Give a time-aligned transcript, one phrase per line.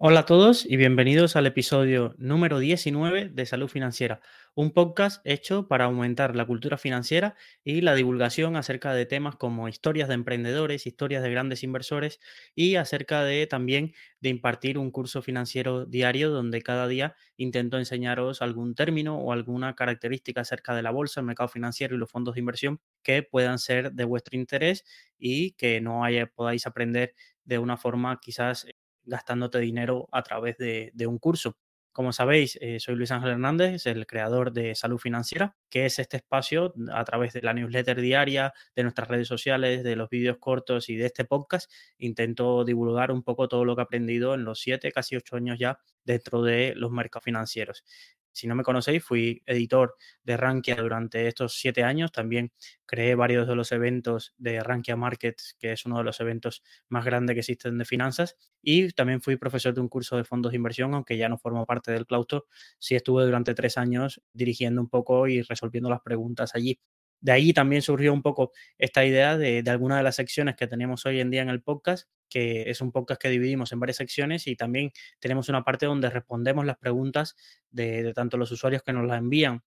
[0.00, 4.20] Hola a todos y bienvenidos al episodio número 19 de Salud Financiera,
[4.54, 9.66] un podcast hecho para aumentar la cultura financiera y la divulgación acerca de temas como
[9.66, 12.20] historias de emprendedores, historias de grandes inversores
[12.54, 18.40] y acerca de también de impartir un curso financiero diario donde cada día intento enseñaros
[18.40, 22.34] algún término o alguna característica acerca de la bolsa, el mercado financiero y los fondos
[22.36, 24.84] de inversión que puedan ser de vuestro interés
[25.18, 28.64] y que no haya, podáis aprender de una forma quizás
[29.08, 31.56] gastándote dinero a través de, un curso.
[31.92, 36.18] Como sabéis, eh, soy Luis Ángel Hernández, el creador de Salud Financiera, que es este
[36.18, 40.88] espacio a través de la newsletter diaria, de nuestras redes sociales, de los vídeos cortos
[40.90, 41.72] y de este podcast.
[41.98, 45.58] Intento divulgar un poco todo lo que he aprendido en los siete, casi ocho años
[45.58, 47.84] ya dentro de los mercados financieros.
[48.32, 52.12] Si no me conocéis, fui editor de Rankia durante estos siete años.
[52.12, 52.52] También
[52.86, 57.04] creé varios de los eventos de Rankia Markets, que es uno de los eventos más
[57.04, 58.36] grandes que existen de finanzas.
[58.62, 61.66] Y también fui profesor de un curso de fondos de inversión, aunque ya no formo
[61.66, 62.46] parte del claustro.
[62.78, 66.78] Sí estuve durante tres años dirigiendo un poco y resolviendo las preguntas allí.
[67.20, 70.66] De ahí también surgió un poco esta idea de, de alguna de las secciones que
[70.66, 73.96] tenemos hoy en día en el podcast, que es un podcast que dividimos en varias
[73.96, 77.36] secciones y también tenemos una parte donde respondemos las preguntas
[77.70, 79.62] de, tanto los usuarios que nos las envían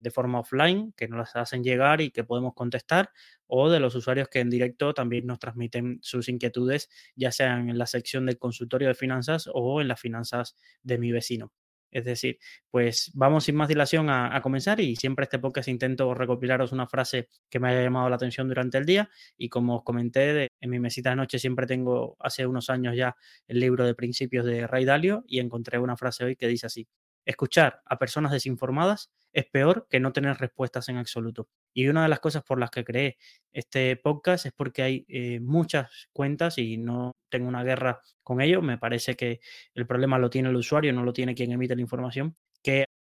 [0.00, 3.10] de forma offline, que nos las hacen llegar y que podemos contestar,
[3.46, 7.76] o de los usuarios que en directo también nos transmiten sus inquietudes, ya sean en
[7.78, 11.52] la sección del consultorio de finanzas o en las finanzas de mi vecino.
[11.90, 12.38] Es decir,
[12.70, 17.28] pues vamos sin más dilación a, comenzar y siempre este podcast intento recopilaros una frase
[17.48, 20.78] que me haya llamado la atención durante el día y como os comenté, en mi
[20.78, 23.16] mesita de noche siempre tengo hace unos años ya
[23.48, 26.88] el libro de principios de Ray Dalio y encontré una frase hoy que dice así,
[27.24, 31.48] escuchar a personas desinformadas es peor que no tener respuestas en absoluto.
[31.72, 33.16] Y una de las cosas por las que creé
[33.52, 38.62] este podcast es porque hay eh, muchas cuentas y no tengo una guerra con ello.
[38.62, 39.40] Me parece que
[39.74, 42.36] el problema lo tiene el usuario, no lo tiene quien emite la información,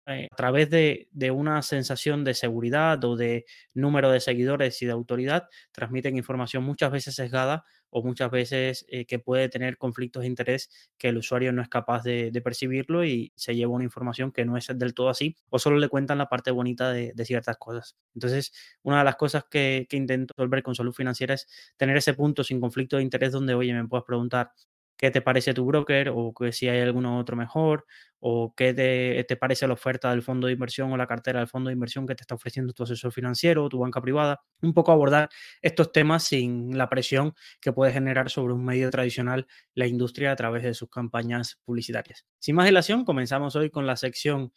[0.08, 4.94] eh, a través de, una sensación de seguridad o de número de seguidores y de
[4.94, 10.28] autoridad, transmiten información muchas veces sesgada o muchas veces eh, que puede tener conflictos de
[10.28, 14.46] interés que el usuario no es capaz de, percibirlo y se lleva una información que
[14.46, 17.98] no es del todo así o solo le cuentan la parte bonita de, ciertas cosas.
[18.14, 18.54] Entonces,
[18.84, 22.46] una de las cosas que, que intento resolver con salud financiera es tener ese punto
[22.46, 24.52] sin conflicto de interés donde, oye, me puedas preguntar,
[24.98, 27.86] qué te parece tu broker o que si hay alguno otro mejor
[28.20, 31.70] o qué te, parece la oferta del fondo de inversión o la cartera del fondo
[31.70, 34.42] de inversión que te está ofreciendo tu asesor financiero o tu banca privada.
[34.62, 35.30] Un poco abordar
[35.62, 40.36] estos temas sin la presión que puede generar sobre un medio tradicional la industria a
[40.36, 42.26] través de sus campañas publicitarias.
[42.40, 44.52] Sin más dilación, comenzamos hoy con la sección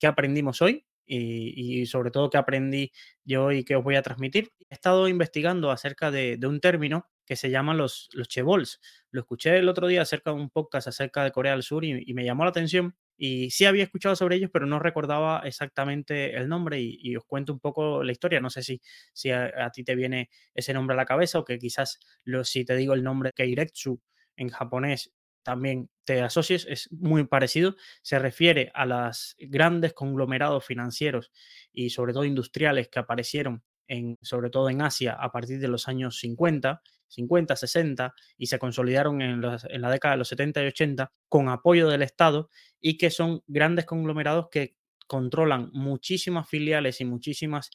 [0.00, 2.92] que aprendimos hoy y, sobre todo qué aprendí
[3.24, 4.50] yo y qué os voy a transmitir.
[4.68, 8.80] He estado investigando acerca de, un término que se llaman los, los chebols.
[9.10, 12.12] Lo escuché el otro día acerca de un podcast acerca de Corea del Sur y,
[12.14, 12.96] me llamó la atención.
[13.16, 17.52] Y sí había escuchado sobre ellos, pero no recordaba exactamente el nombre y, os cuento
[17.52, 18.40] un poco la historia.
[18.40, 18.80] No sé si,
[19.12, 22.64] si a, ti te viene ese nombre a la cabeza o que quizás lo, si
[22.64, 24.00] te digo el nombre Keiretsu
[24.36, 25.12] en japonés
[25.42, 27.76] también te asocies, es muy parecido.
[28.02, 31.32] Se refiere a los grandes conglomerados financieros
[31.72, 35.88] y sobre todo industriales que aparecieron en, sobre todo en Asia a partir de los
[35.88, 40.66] años 50 50, 60 y se consolidaron en, en, la década de los 70 y
[40.66, 42.50] 80 con apoyo del Estado
[42.80, 47.70] y que son grandes conglomerados que controlan muchísimas filiales y muchísimas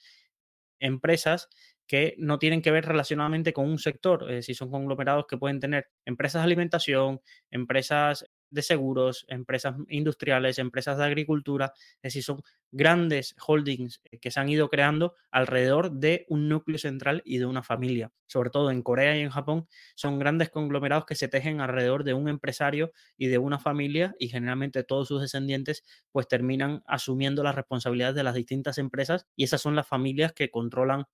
[0.79, 1.49] empresas
[1.87, 5.59] que no tienen que ver relacionadamente con un sector, es decir, son conglomerados que pueden
[5.59, 7.21] tener empresas de alimentación,
[7.51, 12.41] empresas de seguros, empresas industriales, empresas de agricultura, es decir, son
[12.71, 17.45] grandes holdings eh, que se han ido creando alrededor de un núcleo central y de
[17.47, 18.11] una familia.
[18.27, 22.13] Sobre todo en Corea y en Japón, son grandes conglomerados que se tejen alrededor de
[22.13, 27.55] un empresario y de una familia y generalmente todos sus descendientes pues terminan asumiendo las
[27.55, 31.05] responsabilidades de las distintas empresas y esas son las familias que controlan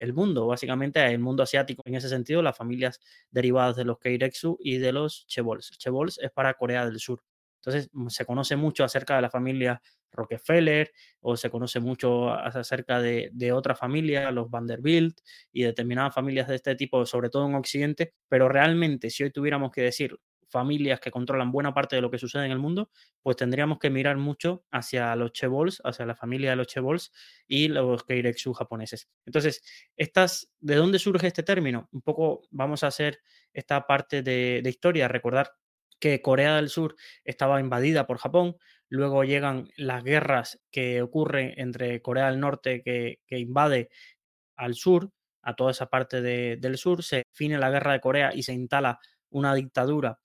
[0.00, 3.00] el mundo, básicamente el mundo asiático en ese sentido, las familias
[3.30, 5.70] derivadas de los Keiretsu y de los Chebols.
[5.78, 7.22] Chebols es para Corea del Sur.
[7.60, 9.80] Entonces mm, se conoce mucho acerca de la familia
[10.10, 10.90] Rockefeller
[11.20, 15.20] o se conoce mucho acerca de, de otra familia, los Vanderbilt
[15.52, 19.70] y determinadas familias de este tipo, sobre todo en Occidente, pero realmente si hoy tuviéramos
[19.70, 20.18] que decir
[20.50, 22.90] familias que controlan buena parte de lo que sucede en el mundo,
[23.22, 27.12] pues tendríamos que mirar mucho hacia los Chebols, hacia la familia de los Chebols
[27.46, 29.08] y los Keiretsu japoneses.
[29.24, 29.62] Entonces,
[29.96, 31.88] estas, ¿de dónde surge este término?
[31.92, 33.20] Un poco vamos a hacer
[33.52, 35.52] esta parte de, historia, recordar
[35.98, 38.56] que Corea del Sur estaba invadida por Japón,
[38.88, 43.90] luego llegan las guerras que ocurren entre Corea del Norte que, invade
[44.56, 45.10] al sur,
[45.42, 48.98] a toda esa parte del sur, se define la guerra de Corea y se instala
[49.30, 50.18] una dictadura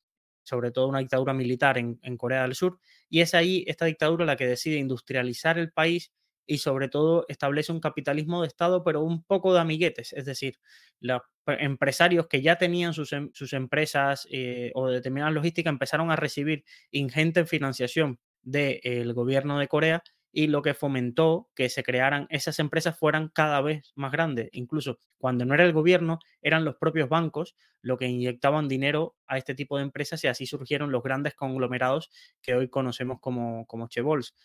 [0.46, 4.38] sobre todo una dictadura militar en, Corea del Sur, y es ahí esta dictadura la
[4.38, 6.14] que decide industrializar el país
[6.48, 10.60] y sobre todo establece un capitalismo de Estado, pero un poco de amiguetes, es decir,
[11.00, 16.16] los empresarios que ya tenían sus, em, sus empresas eh, o determinadas logísticas empezaron a
[16.16, 20.04] recibir ingente financiación del gobierno de Corea
[20.38, 24.50] y lo que fomentó que se crearan esas empresas fueran cada vez más grandes.
[24.52, 29.38] Incluso cuando no era el gobierno, eran los propios bancos lo que inyectaban dinero a
[29.38, 32.12] este tipo de empresas y así surgieron los grandes conglomerados
[32.42, 34.36] que hoy conocemos como, como Chebols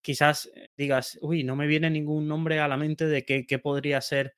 [0.00, 4.00] quizás eh, digas, uy, no me viene ningún nombre a la mente de qué, podría
[4.00, 4.34] ser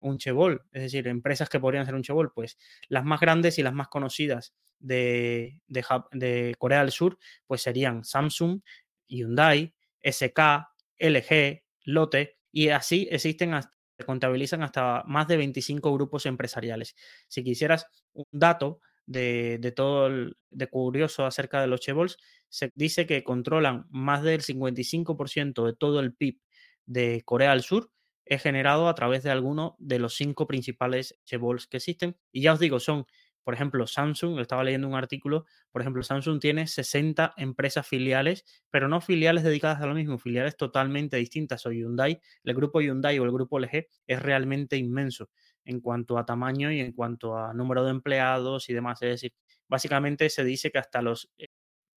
[0.00, 2.58] un Chebol, es decir, empresas que podrían ser un Chebol, pues
[2.88, 8.60] las más grandes y las más conocidas de, de, Corea del Sur, pues serían Samsung,
[9.06, 9.72] Hyundai,
[10.10, 10.68] SK,
[10.98, 13.52] LG, Lotte, y así existen
[13.98, 16.94] se contabilizan hasta más de 25 grupos empresariales.
[17.26, 22.16] Si quisieras un dato de, de todo el, de curioso acerca de los Chebols,
[22.48, 26.40] se dice que controlan más del 55% de todo el PIB
[26.86, 27.90] de Corea del Sur,
[28.28, 32.16] es generado a través de alguno de los cinco principales chebols que existen.
[32.30, 33.06] Y ya os digo, son,
[33.44, 38.88] por ejemplo, Samsung, estaba leyendo un artículo, por ejemplo, Samsung tiene 60 empresas filiales, pero
[38.88, 41.64] no filiales dedicadas a lo mismo, filiales totalmente distintas.
[41.66, 45.30] O Hyundai, el grupo Hyundai o el grupo LG es realmente inmenso
[45.64, 49.00] en cuanto a tamaño y en cuanto a número de empleados y demás.
[49.02, 49.32] Es decir,
[49.68, 51.48] básicamente se dice que hasta los eh,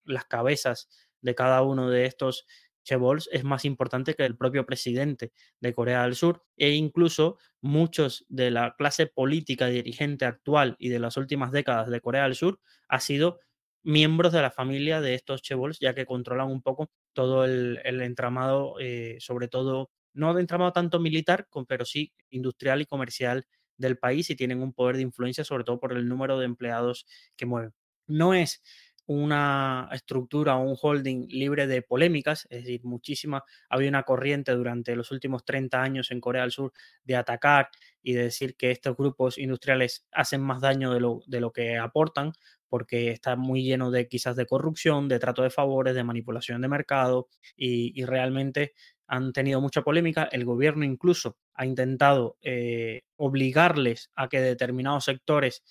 [0.05, 0.89] las cabezas
[1.21, 2.45] de cada uno de estos
[2.89, 8.25] chebols es más importante que el propio presidente de Corea del Sur e incluso muchos
[8.29, 12.59] de la clase política dirigente actual y de las últimas décadas de Corea del Sur
[12.87, 13.39] ha sido
[13.83, 18.75] miembros de la familia de estos chebols ya que controlan un poco todo el, entramado,
[18.79, 23.45] eh, sobre todo, no de entramado tanto militar, pero sí industrial y comercial
[23.77, 27.05] del país y tienen un poder de influencia sobre todo por el número de empleados
[27.37, 27.73] que mueven.
[28.07, 28.61] No es
[29.09, 34.95] una estructura o un holding libre de polémicas, es decir, muchísima, había una corriente durante
[34.95, 36.73] los últimos 30 años en Corea del Sur
[37.03, 37.69] de atacar
[38.03, 41.79] y de decir que estos grupos industriales hacen más daño de lo, de lo que
[41.79, 42.33] aportan,
[42.67, 46.67] porque está muy lleno de quizás de corrupción, de trato de favores, de manipulación de
[46.67, 48.73] mercado y, realmente
[49.07, 50.29] han tenido mucha polémica.
[50.31, 55.63] El gobierno incluso ha intentado eh, obligarles a que determinados sectores,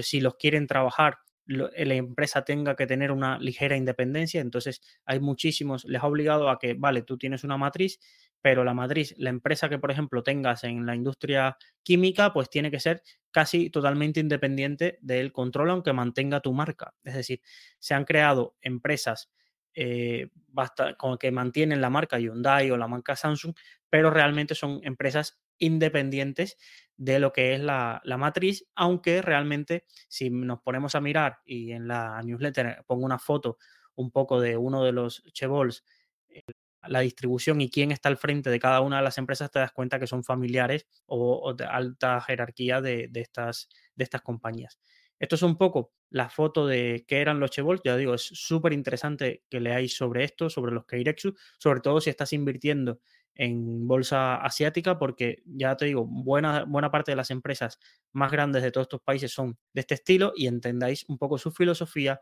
[0.00, 1.18] si los quieren trabajar,
[1.48, 4.40] eh, la empresa tenga que tener una ligera independencia.
[4.40, 7.98] Entonces, hay muchísimos, les ha obligado a que, vale, tú tienes una matriz,
[8.40, 12.70] pero la matriz, la empresa que, por ejemplo, tengas en la industria química, pues tiene
[12.70, 16.94] que ser casi totalmente independiente del control, aunque mantenga tu marca.
[17.04, 17.40] Es decir,
[17.78, 19.30] se han creado empresas
[19.74, 23.54] eh, basta, con que mantienen la marca Hyundai o la marca Samsung,
[23.88, 26.58] pero realmente son empresas independientes
[26.96, 31.88] de lo que es la, matriz, aunque realmente si nos ponemos a mirar y en
[31.88, 33.58] la newsletter pongo una foto
[33.94, 35.84] un poco de uno de los chebols,
[36.28, 36.42] eh,
[36.82, 39.72] la distribución y quién está al frente de cada una de las empresas, te das
[39.72, 44.80] cuenta que son familiares o, de alta jerarquía de, estas, de estas compañías.
[45.20, 47.82] Esto es un poco la foto de qué eran los Chebols.
[47.84, 52.10] Ya digo, es súper interesante que leáis sobre esto, sobre los Keirexu, sobre todo si
[52.10, 52.98] estás invirtiendo
[53.34, 57.78] en bolsa asiática, porque ya te digo, buena, buena parte de las empresas
[58.12, 61.50] más grandes de todos estos países son de este estilo y entendáis un poco su
[61.50, 62.20] filosofía,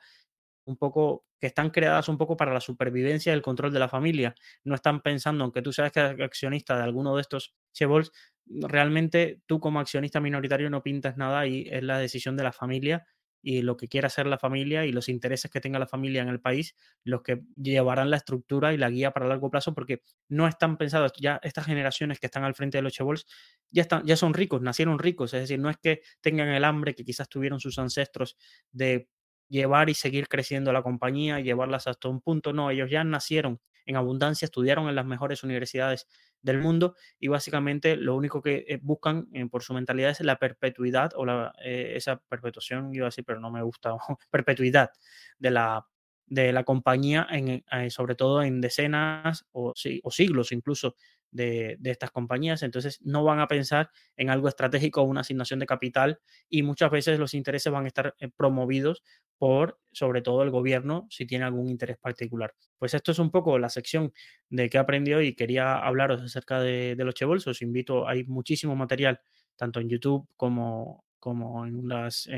[0.64, 3.88] un poco que están creadas un poco para la supervivencia y el control de la
[3.88, 4.34] familia.
[4.64, 8.12] No están pensando, aunque tú seas accionista de alguno de estos chebols,
[8.46, 13.06] realmente tú como accionista minoritario no pintas nada y es la decisión de la familia
[13.42, 16.28] y lo que quiera hacer la familia y los intereses que tenga la familia en
[16.28, 20.46] el país, los que llevarán la estructura y la guía para largo plazo, porque no
[20.48, 23.26] están pensados, ya estas generaciones que están al frente de los Chebols
[23.70, 26.94] ya, están, ya son ricos, nacieron ricos, es decir, no es que tengan el hambre
[26.94, 28.36] que quizás tuvieron sus ancestros
[28.72, 29.08] de
[29.48, 33.96] llevar y seguir creciendo la compañía llevarlas hasta un punto, no, ellos ya nacieron en
[33.96, 36.06] abundancia, estudiaron en las mejores universidades
[36.42, 40.36] del mundo y básicamente lo único que eh, buscan eh, por su mentalidad es la
[40.36, 43.92] perpetuidad o la, eh, esa perpetuación, iba a decir, pero no me gusta,
[44.30, 44.90] perpetuidad
[45.38, 45.86] de la,
[46.30, 50.94] de la compañía, en, sobre todo en decenas o, o siglos incluso
[51.32, 52.62] de, de, estas compañías.
[52.62, 56.90] Entonces no van a pensar en algo estratégico o una asignación de capital y muchas
[56.90, 59.02] veces los intereses van a estar promovidos
[59.38, 62.54] por sobre todo el gobierno si tiene algún interés particular.
[62.78, 64.12] Pues esto es un poco la sección
[64.48, 67.46] de qué aprendió y quería hablaros acerca de, los chevols.
[67.46, 69.20] Os invito, hay muchísimo material,
[69.56, 72.28] tanto en YouTube como, como en, las,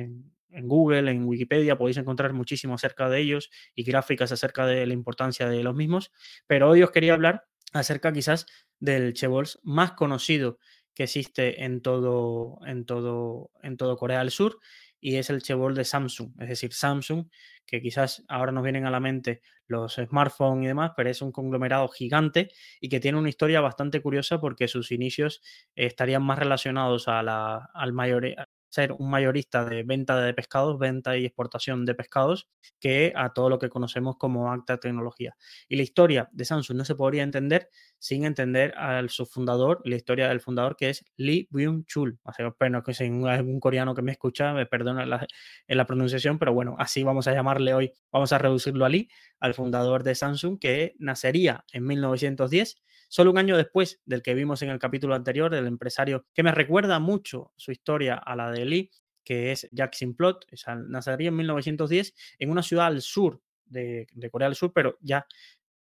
[0.62, 5.48] Google, en Wikipedia, podéis encontrar muchísimo acerca de ellos y gráficas acerca de la importancia
[5.48, 6.12] de los mismos.
[6.46, 8.46] Pero hoy os quería hablar acerca quizás
[8.78, 10.58] del Chebols más conocido
[10.94, 14.58] que existe en todo, en todo, en todo Corea del Sur
[15.02, 16.30] y es el chaebol de Samsung.
[16.40, 17.26] Es decir, Samsung,
[17.66, 21.32] que quizás ahora nos vienen a la mente los smartphones y demás, pero es un
[21.32, 25.42] conglomerado gigante y que tiene una historia bastante curiosa porque sus inicios
[25.74, 28.26] estarían más relacionados a la, al mayor,
[28.72, 32.48] ser un mayorista de venta de pescados, venta y exportación de pescados,
[32.80, 35.36] que a todo lo que conocemos como acta tecnología.
[35.68, 39.96] Y la historia de Samsung no se podría entender sin entender a su fundador, la
[39.96, 42.18] historia del fundador, que es Lee Byung-chul.
[42.22, 45.26] O sea, espero que si algún coreano que me escucha me perdona la,
[45.68, 49.10] en la pronunciación, pero bueno, así vamos a llamarle hoy, vamos a reducirlo a Lee,
[49.38, 54.62] al fundador de Samsung, que nacería en 1910 Solo un año después del que vimos
[54.62, 58.64] en el capítulo anterior, del empresario que me recuerda mucho su historia a la de
[58.64, 58.90] Lee,
[59.22, 60.46] que es Jack Simplot,
[60.88, 65.26] nacería en 1910 en una ciudad al sur de, Corea del Sur, pero ya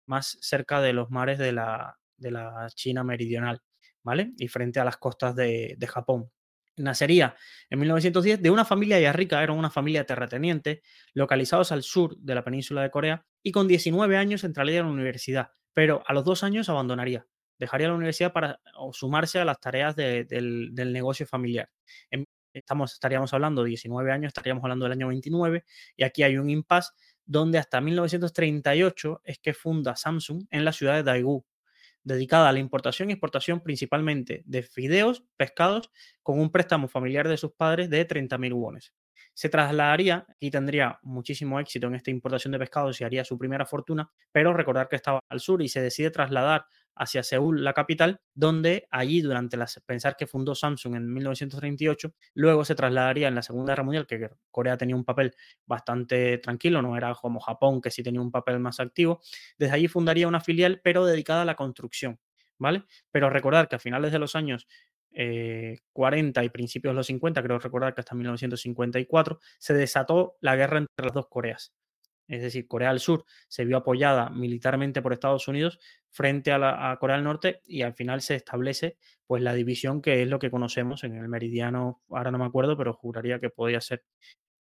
[0.06, 1.98] más cerca de los mares de la,
[2.74, 3.62] China meridional,
[4.04, 4.32] ¿vale?
[4.38, 6.32] Y frente a las costas de, de Japón.
[6.78, 7.36] Nacería
[7.70, 10.82] en 1910 de una familia ya rica, era una familia terrateniente,
[11.14, 14.92] localizados al sur de la península de Corea, y con 19 años entraría a la
[14.92, 17.28] universidad, pero a los dos años abandonaría.
[17.60, 18.60] Dejaría la universidad para
[18.94, 21.70] sumarse a las tareas del, negocio familiar.
[22.52, 25.66] estamos, estaríamos hablando de 19 años, estaríamos hablando del año 29,
[25.96, 26.94] y aquí hay un impasse
[27.28, 31.46] donde hasta 1938 es que funda Samsung en la ciudad de Daegu,
[32.02, 35.92] dedicada a la importación y exportación principalmente de fideos, pescados,
[36.24, 38.96] con un préstamo familiar de sus padres de 30.000 wones
[39.34, 43.66] se trasladaría y tendría muchísimo éxito en esta importación de pescados y haría su primera
[43.66, 46.66] fortuna, pero recordar que estaba al sur y se decide trasladar
[46.98, 52.66] hacia Seúl, la capital, donde allí durante las pensar que fundó Samsung en 1938, luego
[52.66, 55.34] se trasladaría en la Segunda Guerra Mundial, que Corea tenía un papel
[55.66, 59.22] bastante tranquilo, no era como Japón, que sí tenía un papel más activo.
[59.58, 62.20] Desde allí fundaría una filial, pero dedicada a la construcción,
[62.58, 62.84] ¿vale?
[63.12, 64.68] Pero recordar que a finales de los años
[65.94, 70.56] 40 eh, y principios de los 50, creo recordar que hasta 1954, se desató la
[70.56, 71.74] guerra entre las dos Coreas.
[72.28, 77.16] Es decir, Corea del Sur se vio apoyada militarmente por Estados Unidos frente a, Corea
[77.16, 81.04] del Norte y al final se establece pues la división que es lo que conocemos
[81.04, 84.04] en el meridiano, ahora no me acuerdo, pero juraría que podía ser,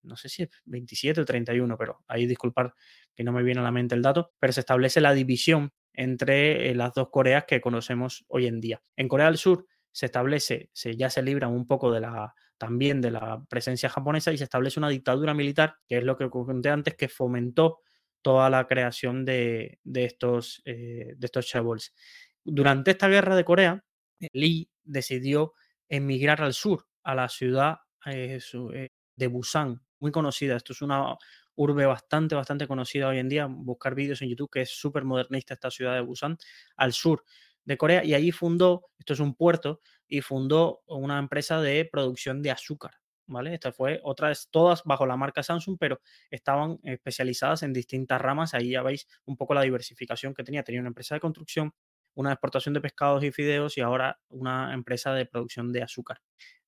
[0.01, 2.73] no sé si es 27 o 31, pero ahí disculpar
[3.13, 6.69] que no me viene a la mente el dato, pero se establece la división entre
[6.69, 8.81] eh, las dos Coreas que conocemos hoy en día.
[8.95, 9.65] En Corea del Sur
[9.97, 14.31] se establece, se, ya se libran un poco de la, también de la presencia japonesa
[14.31, 17.79] y se establece una dictadura militar, que es lo que comenté antes, que fomentó
[18.21, 21.95] toda la creación de, estos, eh, de estos chaebols.
[22.43, 23.83] Durante esta guerra de Corea,
[24.33, 25.55] Lee decidió
[25.89, 28.37] emigrar al sur, a la ciudad eh,
[28.75, 30.57] eh, de Busan, muy conocida.
[30.57, 31.17] Esto es una
[31.55, 33.47] urbe bastante, bastante conocida hoy en día.
[33.49, 36.37] Buscar vídeos en YouTube, que es súper modernista esta ciudad de Busan,
[36.75, 37.23] al sur
[37.67, 42.41] de Corea y allí fundó, esto es un puerto, y fundó una empresa de producción
[42.41, 42.91] de azúcar.
[43.29, 43.53] ¿Vale?
[43.53, 45.99] Esta fue otra todas bajo la marca Samsung, pero
[46.31, 48.53] estaban especializadas en distintas ramas.
[48.53, 50.63] Ahí ya veis un poco la diversificación que tenía.
[50.63, 51.73] Tenía una empresa de construcción,
[52.13, 56.21] una exportación de pescados y fideos y ahora una empresa de producción de azúcar.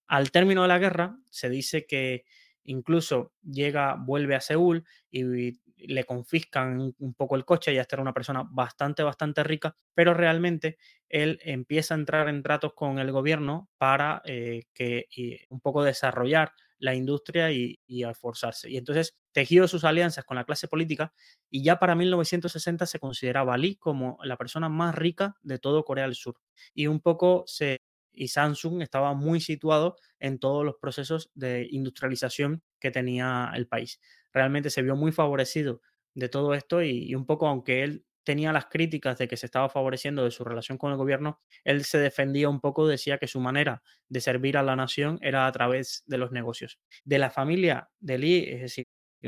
[0.06, 2.25] Al término de la guerra, se dice que
[2.65, 8.13] incluso llega, vuelve a Seúl y le confiscan un poco el coche, ya era una
[8.13, 10.77] persona bastante, bastante rica, pero realmente
[11.09, 15.07] él empieza a entrar en tratos con el gobierno para eh, que
[15.50, 18.69] un poco desarrollar la industria y, y a forzarse.
[18.69, 21.13] Y entonces tejió sus alianzas con la clase política
[21.50, 26.05] y ya para 1960 se consideraba Lee como la persona más rica de todo Corea
[26.05, 26.38] del Sur.
[26.74, 27.81] Y un poco se
[28.12, 34.00] y Samsung estaba muy situado en todos los procesos de industrialización que tenía el país.
[34.33, 35.81] Realmente se vio muy favorecido
[36.15, 39.69] de todo esto y, un poco, aunque él tenía las críticas de que se estaba
[39.69, 43.39] favoreciendo de su relación con el gobierno, él se defendía un poco, decía que su
[43.39, 46.79] manera de servir a la nación era a través de los negocios.
[47.03, 48.88] De la familia de Lee, es decir,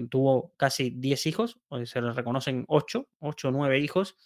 [0.10, 4.18] tuvo casi 10 hijos, se le reconocen 8, 8 o 9 hijos,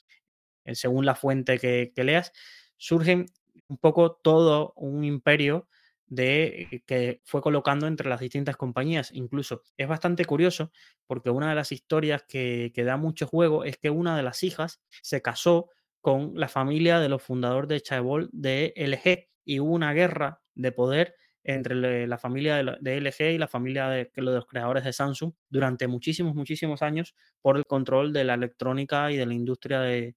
[0.65, 2.33] eh, según la fuente que, que leas,
[2.77, 3.27] surgen
[3.67, 5.67] un poco todo un imperio
[6.07, 9.11] de eh, que fue colocando entre las distintas compañías.
[9.13, 10.71] Incluso es bastante curioso
[11.07, 14.81] porque una de las historias que, da mucho juego es que una de las hijas
[15.01, 15.69] se casó
[16.01, 20.71] con la familia de los fundadores de Chaebol de LG y hubo una guerra de
[20.71, 25.87] poder entre la familia de LG y la familia de, los creadores de Samsung durante
[25.87, 30.15] muchísimos, muchísimos años por el control de la electrónica y de la industria de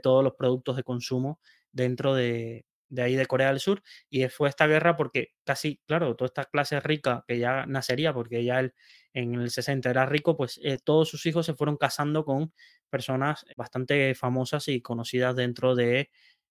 [0.00, 1.40] todos los productos de consumo
[1.72, 6.16] dentro de, de ahí de Corea del Sur, y fue esta guerra porque casi, claro,
[6.16, 8.74] toda esta clase rica que ya nacería, porque ya él
[9.12, 12.52] en el 60 era rico, pues eh, todos sus hijos se fueron casando con
[12.90, 16.10] personas bastante famosas y conocidas dentro de,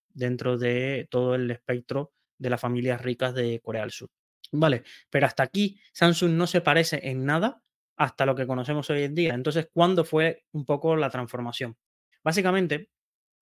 [0.09, 4.09] dentro de todo el espectro de las familias ricas de Corea del Sur.
[4.51, 7.63] Vale, pero hasta aquí Samsung no se parece en nada
[7.97, 9.33] hasta lo que conocemos hoy en día.
[9.33, 11.77] Entonces, ¿cuándo fue un poco la transformación?
[12.23, 12.89] Básicamente,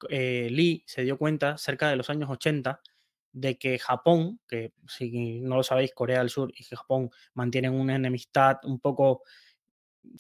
[0.10, 2.82] eh, Lee se dio cuenta cerca de los años 80
[3.32, 7.96] de que Japón, que si no lo sabéis, Corea del Sur y Japón mantienen una
[7.96, 9.24] enemistad un poco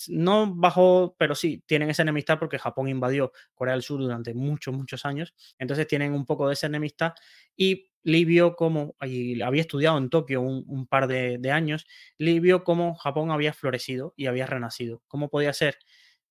[0.09, 4.73] no bajo, pero sí, tienen esa enemistad porque Japón invadió Corea del Sur durante muchos,
[4.73, 5.33] muchos años.
[5.59, 7.13] Entonces tienen un poco de esa enemistad
[7.55, 12.39] y Lee vio cómo, y había estudiado en Tokio un, par de, de, años, Lee
[12.39, 15.01] vio cómo Japón había florecido y había renacido.
[15.07, 15.79] ¿Cómo podía ser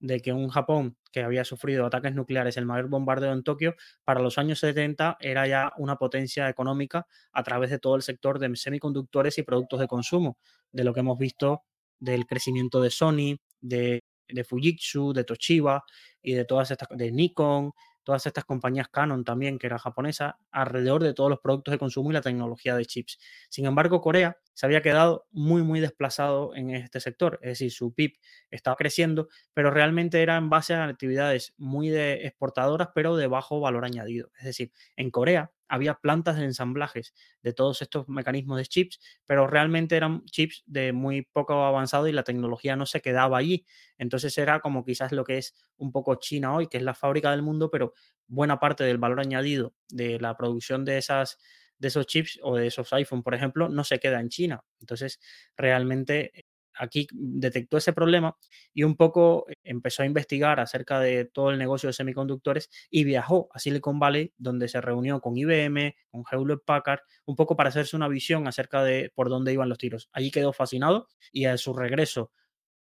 [0.04, 4.20] de que un Japón que había sufrido ataques nucleares, el mayor bombardeo en Tokio, para
[4.20, 8.54] los años 70 era ya una potencia económica a través de todo el sector de
[8.54, 10.36] semiconductores y productos de consumo,
[10.72, 11.62] de lo que hemos visto
[11.98, 14.02] del crecimiento de Sony, de,
[14.46, 15.84] Fujitsu, de Toshiba
[16.20, 17.72] y de todas estas, de Nikon,
[18.04, 22.10] todas estas compañías Canon también, que era japonesa, alrededor de todos los productos de consumo
[22.10, 23.18] y la tecnología de chips.
[23.48, 27.92] Sin embargo, Corea se había quedado muy, muy desplazado en este sector, es decir, su
[27.92, 28.12] PIB
[28.50, 33.60] estaba creciendo, pero realmente era en base a actividades muy de exportadoras, pero de bajo
[33.60, 34.30] valor añadido.
[34.38, 39.46] Es decir, en Corea había plantas de ensamblajes de todos estos mecanismos de chips, pero
[39.46, 43.64] realmente eran chips de muy poco avanzado y la tecnología no se quedaba allí.
[43.98, 47.30] Entonces era como quizás lo que es un poco China hoy, que es la fábrica
[47.30, 47.92] del mundo, pero
[48.26, 51.38] buena parte del valor añadido de la producción de esas
[51.78, 54.64] de esos chips o de esos iPhone, por ejemplo, no se queda en China.
[54.80, 55.18] Entonces,
[55.56, 56.43] realmente
[56.76, 58.36] aquí detectó ese problema
[58.72, 63.48] y un poco empezó a investigar acerca de todo el negocio de semiconductores y viajó
[63.52, 67.96] a Silicon Valley, donde se reunió con IBM, con Hewlett Packard, un poco para hacerse
[67.96, 70.08] una visión acerca de por dónde iban los tiros.
[70.12, 72.32] Allí quedó fascinado y a su regreso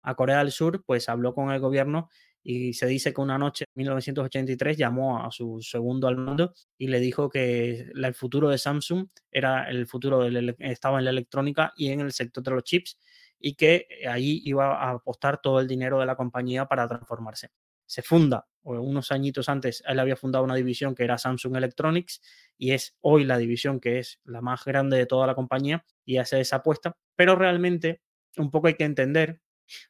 [0.02, 2.08] a Corea del Sur, pues habló con el gobierno
[2.48, 6.86] y se dice que una noche en 1983 llamó a su segundo al mando y
[6.86, 11.72] le dijo que el futuro de Samsung era el futuro, del, estaba en la electrónica
[11.76, 12.98] y en el sector de los chips
[13.38, 17.50] y que ahí iba a apostar todo el dinero de la compañía para transformarse.
[17.86, 22.20] Se funda, unos añitos antes, él había fundado una división que era Samsung Electronics
[22.58, 26.16] y es hoy la división que es la más grande de toda la compañía y
[26.16, 28.00] hace esa apuesta, pero realmente
[28.36, 29.40] un poco hay que entender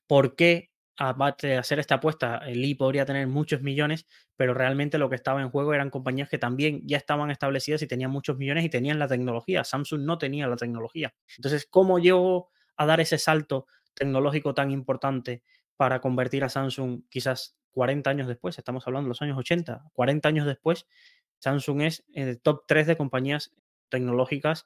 [0.06, 4.98] por qué aparte de hacer esta apuesta, el Lee podría tener muchos millones, pero realmente
[4.98, 8.38] lo que estaba en juego eran compañías que también ya estaban establecidas y tenían muchos
[8.38, 9.64] millones y tenían la tecnología.
[9.64, 11.14] Samsung no tenía la tecnología.
[11.36, 15.42] Entonces, ¿cómo llegó a dar ese salto tecnológico tan importante
[15.76, 18.58] para convertir a Samsung quizás 40 años después?
[18.58, 20.86] Estamos hablando de los años 80, 40 años después,
[21.38, 23.52] Samsung es el top 3 de compañías
[23.88, 24.64] tecnológicas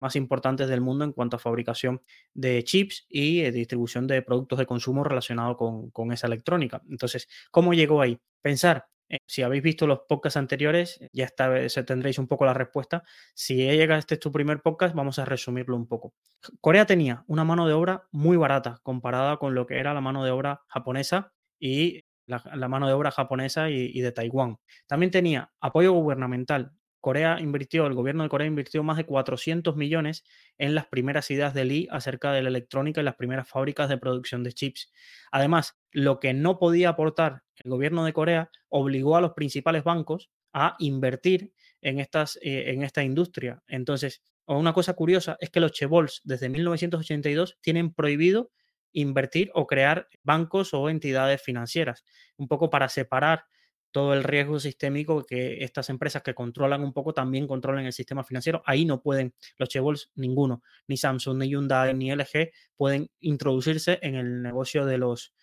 [0.00, 2.02] más importantes del mundo en cuanto a fabricación
[2.34, 6.82] de chips y eh, distribución de productos de consumo relacionados con, esa electrónica.
[6.90, 8.18] Entonces, ¿cómo llegó ahí?
[8.40, 11.50] Pensar, eh, si habéis visto los podcasts anteriores, ya está,
[11.84, 13.02] tendréis un poco la respuesta.
[13.34, 16.14] Si llega este es tu primer podcast, vamos a resumirlo un poco.
[16.60, 20.24] Corea tenía una mano de obra muy barata comparada con lo que era la mano
[20.24, 24.58] de obra japonesa y la, mano de obra japonesa y, de Taiwán.
[24.86, 30.24] También tenía apoyo gubernamental Corea invirtió, el gobierno de Corea invirtió más de 400 millones
[30.56, 33.98] en las primeras ideas de Lee acerca de la electrónica y las primeras fábricas de
[33.98, 34.90] producción de chips.
[35.32, 40.30] Además, lo que no podía aportar el gobierno de Corea obligó a los principales bancos
[40.52, 43.62] a invertir en, estas, eh, en esta industria.
[43.66, 48.52] Entonces, una cosa curiosa es que los Chebols desde 1982 tienen prohibido
[48.92, 52.04] invertir o crear bancos o entidades financieras,
[52.36, 53.44] un poco para separar
[53.92, 58.24] todo el riesgo sistémico que estas empresas que controlan un poco también controlan el sistema
[58.24, 58.62] financiero.
[58.66, 64.16] Ahí no pueden los Chebols, ninguno, ni Samsung, ni Hyundai, ni LG pueden introducirse en
[64.16, 65.34] el negocio de los,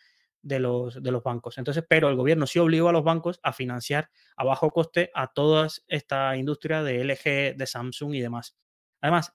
[0.42, 1.58] de los, de los bancos.
[1.58, 5.28] Entonces, pero el gobierno sí obligó a los bancos a financiar a bajo coste a
[5.28, 8.56] toda esta industria de LG, de Samsung y demás.
[9.02, 9.34] Además,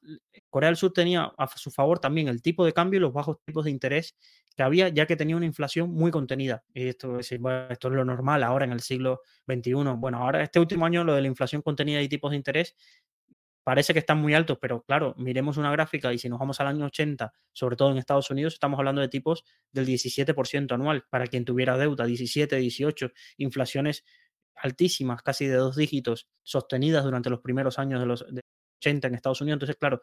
[0.51, 3.39] Corea del Sur tenía a su favor también el tipo de cambio y los bajos
[3.45, 4.17] tipos de interés
[4.57, 6.65] que había, ya que tenía una inflación muy contenida.
[6.75, 9.73] Y esto, es, esto es lo normal ahora en el siglo XXI.
[9.97, 12.77] Bueno, ahora este último año lo de la inflación contenida y tipos de interés
[13.65, 16.67] parece que están muy altos, pero claro, miremos una gráfica y si nos vamos al
[16.67, 21.27] año 80, sobre todo en Estados Unidos, estamos hablando de tipos del 17% anual para
[21.27, 24.05] quien tuviera deuda, 17, 18, inflaciones
[24.55, 28.27] altísimas, casi de dos dígitos, sostenidas durante los primeros años de los,
[28.83, 29.57] en Estados Unidos.
[29.57, 30.03] Entonces, claro,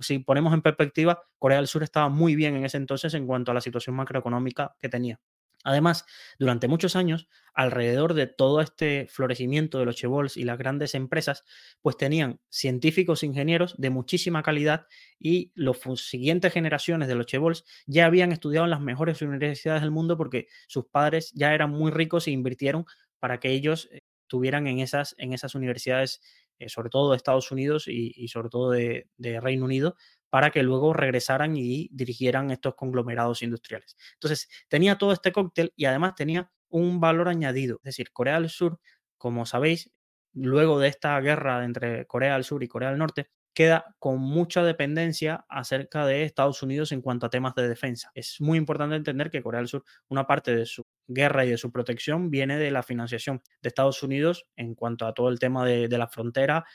[0.00, 3.50] si ponemos en perspectiva, Corea del Sur estaba muy bien en ese entonces en cuanto
[3.50, 5.20] a la situación macroeconómica que tenía.
[5.66, 6.04] Además,
[6.38, 11.42] durante muchos años, alrededor de todo este florecimiento de los chebols y las grandes empresas,
[11.82, 14.86] pues tenían científicos ingenieros de muchísima calidad
[15.18, 19.90] y las siguientes generaciones de los chebols ya habían estudiado en las mejores universidades del
[19.90, 22.84] mundo porque sus padres ya eran muy ricos e invirtieron
[23.18, 26.20] para que ellos eh, tuvieran en esas, en esas universidades
[26.58, 29.08] eh, sobre todo de Estados Unidos y, sobre todo de,
[29.40, 29.96] Reino Unido,
[30.30, 33.96] para que luego regresaran y dirigieran estos conglomerados industriales.
[34.14, 37.76] Entonces, tenía todo este cóctel y además tenía un valor añadido.
[37.76, 38.80] Es decir, Corea del Sur,
[39.18, 39.92] como sabéis,
[40.32, 44.62] luego de esta guerra entre Corea del Sur y Corea del Norte, queda con mucha
[44.62, 48.10] dependencia acerca de Estados Unidos en cuanto a temas de defensa.
[48.14, 51.56] Es muy importante entender que Corea del Sur, una parte de su guerra y de
[51.56, 55.64] su protección viene de la financiación de Estados Unidos en cuanto a todo el tema
[55.64, 56.66] de, la frontera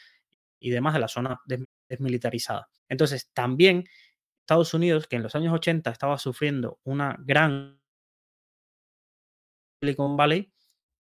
[0.60, 1.40] y demás de la zona
[1.88, 2.68] desmilitarizada.
[2.90, 3.84] Entonces, también
[4.40, 7.80] Estados Unidos, que en los años 80 estaba sufriendo una gran
[9.84, 10.52] Silicon Valley,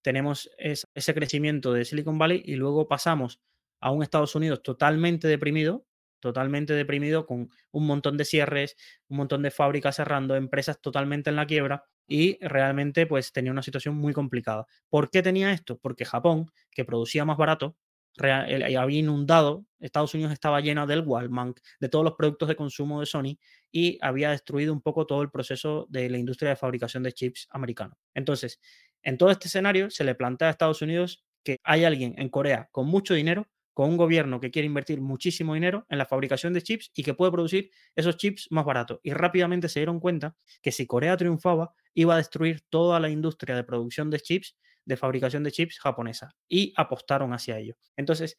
[0.04, 3.42] tenemos ese crecimiento de Silicon Valley y luego pasamos
[3.82, 5.86] a un Estados Unidos totalmente deprimido,
[6.20, 8.78] totalmente deprimido con un montón de cierres,
[9.10, 13.64] un montón de fábricas cerrando, empresas totalmente en la quiebra y realmente pues tenía una
[13.64, 14.66] situación muy complicada.
[14.90, 15.78] ¿Por qué tenía esto?
[15.80, 17.76] Porque Japón, que producía más barato,
[18.20, 23.06] había inundado, Estados Unidos estaba lleno del Walmart, de todos los productos de consumo de
[23.06, 23.38] Sony
[23.72, 27.48] y había destruido un poco todo el proceso de la industria de fabricación de chips
[27.52, 27.98] americano.
[28.14, 28.60] Entonces,
[29.02, 32.68] en todo este escenario se le plantea a Estados Unidos que hay alguien en Corea
[32.72, 36.62] con mucho dinero con un gobierno que quiere invertir muchísimo dinero en la fabricación de
[36.62, 39.00] chips y que puede producir esos chips más baratos.
[39.04, 43.56] Y rápidamente se dieron cuenta que si Corea triunfaba, iba a destruir toda la industria
[43.56, 46.36] de producción de chips, de fabricación de chips japonesa.
[46.48, 47.76] Y apostaron hacia ello.
[47.96, 48.38] Entonces,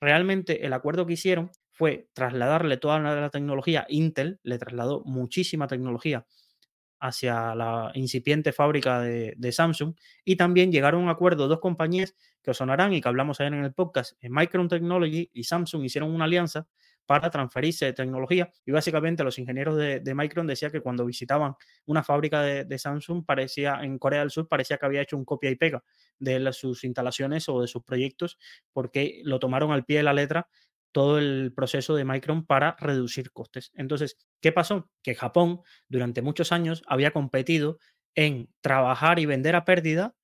[0.00, 3.86] realmente el acuerdo que hicieron fue trasladarle toda la tecnología.
[3.88, 6.26] Intel le trasladó muchísima tecnología
[7.04, 12.50] hacia la incipiente fábrica de, Samsung y también llegaron a un acuerdo dos compañías que
[12.50, 16.14] os sonarán y que hablamos ayer en el podcast, eh, Micron Technology y Samsung hicieron
[16.14, 16.66] una alianza
[17.04, 22.02] para transferirse de tecnología y básicamente los ingenieros de, Micron decían que cuando visitaban una
[22.02, 25.56] fábrica de, Samsung parecía en Corea del Sur parecía que había hecho un copia y
[25.56, 25.84] pega
[26.18, 28.38] de sus instalaciones o de sus proyectos
[28.72, 30.48] porque lo tomaron al pie de la letra
[30.94, 33.72] todo el proceso de Micron para reducir costes.
[33.74, 34.88] Entonces, ¿qué pasó?
[35.02, 37.78] Que Japón durante muchos años había competido
[38.14, 40.14] en trabajar y vender a pérdida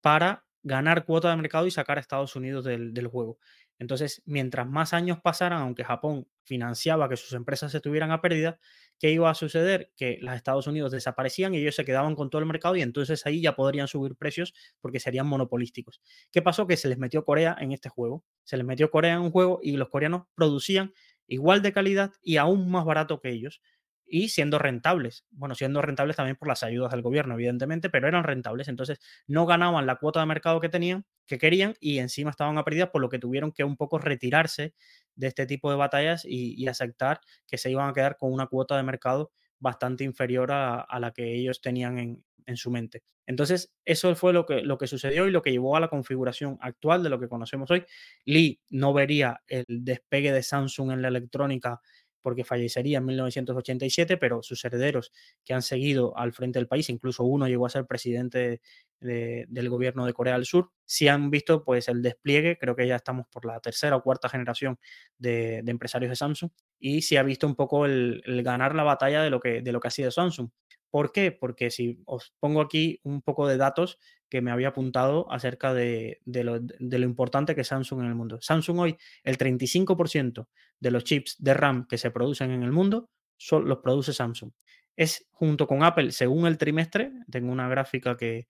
[0.00, 3.38] para ganar cuota de mercado y sacar a Estados Unidos del, del juego.
[3.78, 8.58] Entonces, mientras más años pasaran, aunque Japón financiaba que sus empresas se tuvieran a pérdida,
[8.98, 9.90] ¿qué iba a suceder?
[9.96, 13.24] Que los Estados Unidos desaparecían y ellos se quedaban con todo el mercado y entonces
[13.24, 16.02] ahí ya podrían subir precios porque serían monopolísticos.
[16.30, 16.66] ¿Qué pasó?
[16.66, 18.22] Que se les metió Corea en este juego.
[18.44, 20.92] Se les metió Corea en un juego y los coreanos producían
[21.26, 23.62] igual de calidad y aún más barato que ellos
[24.10, 25.24] y siendo rentables.
[25.30, 28.68] Bueno, siendo rentables también por las ayudas del gobierno, evidentemente, pero eran rentables.
[28.68, 32.64] Entonces no ganaban la cuota de mercado que tenían, que querían, y encima estaban a
[32.64, 34.74] pérdidas, por lo que tuvieron que un poco retirarse
[35.14, 38.76] de este tipo de batallas y, aceptar que se iban a quedar con una cuota
[38.76, 43.02] de mercado bastante inferior a, la que ellos tenían en, en, su mente.
[43.26, 46.58] Entonces, eso fue lo que, lo que sucedió y lo que llevó a la configuración
[46.60, 47.84] actual de lo que conocemos hoy.
[48.24, 51.80] Lee no vería el despegue de Samsung en la electrónica
[52.22, 55.12] porque fallecería en 1987, pero sus herederos
[55.44, 58.60] que han seguido al frente del país, incluso uno llegó a ser presidente
[59.00, 62.96] del gobierno de Corea del Sur, sí han visto pues el despliegue, creo que ya
[62.96, 64.78] estamos por la tercera o cuarta generación
[65.16, 69.30] de, empresarios de Samsung, y sí ha visto un poco el, ganar la batalla de
[69.30, 70.50] lo, que, de lo que ha sido Samsung.
[70.90, 71.32] ¿Por qué?
[71.32, 73.98] Porque si os pongo aquí un poco de datos
[74.28, 76.56] que me había apuntado acerca de, lo,
[76.98, 78.38] importante que es Samsung en el mundo.
[78.40, 80.46] Samsung hoy, el 35%
[80.78, 84.52] de los chips de RAM que se producen en el mundo son, los produce Samsung.
[84.96, 88.46] Es junto con Apple, según el trimestre, tengo una gráfica que,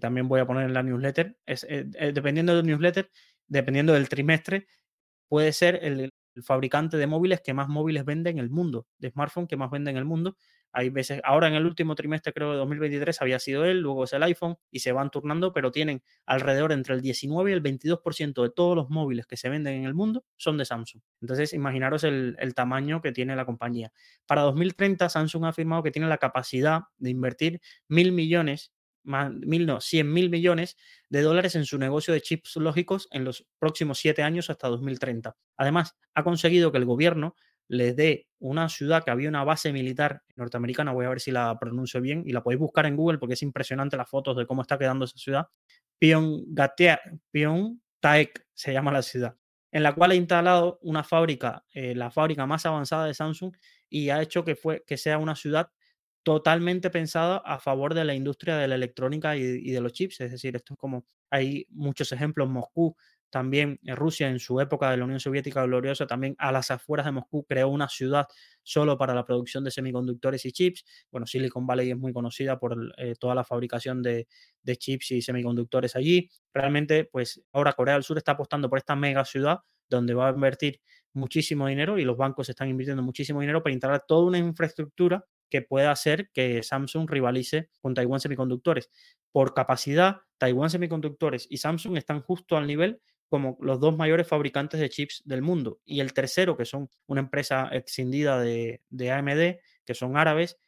[0.00, 3.10] también voy a poner en la newsletter, eh, eh, dependiendo del newsletter,
[3.46, 4.66] dependiendo del trimestre,
[5.28, 9.10] puede ser el, el fabricante de móviles que más móviles vende en el mundo, de
[9.10, 10.36] smartphone que más vende en el mundo.
[10.72, 14.12] Hay veces, ahora en el último trimestre, creo de 2023, había sido él, luego es
[14.14, 18.42] el iPhone y se van turnando, pero tienen alrededor entre el 19 y el 22%
[18.42, 21.02] de todos los móviles que se venden en el mundo son de Samsung.
[21.20, 23.92] Entonces, imaginaros el, tamaño que tiene la compañía.
[24.26, 28.72] Para 2030, Samsung ha afirmado que tiene la capacidad de invertir mil millones
[29.04, 30.76] mil no, 100 mil millones
[31.08, 35.36] de dólares en su negocio de chips lógicos en los próximos siete años hasta 2030.
[35.56, 37.34] Además, ha conseguido que el gobierno
[37.72, 41.58] le dé una ciudad que había una base militar norteamericana, voy a ver si la
[41.58, 44.60] pronuncio bien, y la podéis buscar en Google porque es impresionante las fotos de cómo
[44.60, 45.46] está quedando esa ciudad.
[48.00, 49.36] Taek se llama la ciudad,
[49.70, 53.56] en la cual ha instalado una fábrica, eh, la fábrica más avanzada de Samsung,
[53.88, 55.70] y ha hecho que, fue, que sea una ciudad
[56.22, 60.20] totalmente pensada a favor de la industria de la electrónica y, de los chips.
[60.20, 62.50] Es decir, esto es como hay muchos ejemplos.
[62.50, 62.94] Moscú,
[63.32, 67.12] también Rusia, en su época de la Unión Soviética gloriosa, también a las afueras de
[67.12, 68.26] Moscú creó una ciudad
[68.62, 70.84] solo para la producción de semiconductores y chips.
[71.10, 74.26] Bueno, Silicon Valley es muy conocida por eh, toda la fabricación de,
[74.76, 76.28] chips y semiconductores allí.
[76.52, 80.32] Realmente, pues ahora Corea del Sur está apostando por esta mega ciudad donde va a
[80.32, 80.82] invertir
[81.14, 85.62] muchísimo dinero y los bancos están invirtiendo muchísimo dinero para instalar toda una infraestructura que
[85.62, 88.90] pueda hacer que Samsung rivalice con Taiwan Semiconductores.
[89.32, 93.00] Por capacidad, Taiwan Semiconductores y Samsung están justo al nivel
[93.32, 95.80] como los dos mayores fabricantes de chips del mundo.
[95.86, 100.58] Y el tercero, que son una empresa extendida de, AMD, que son árabes,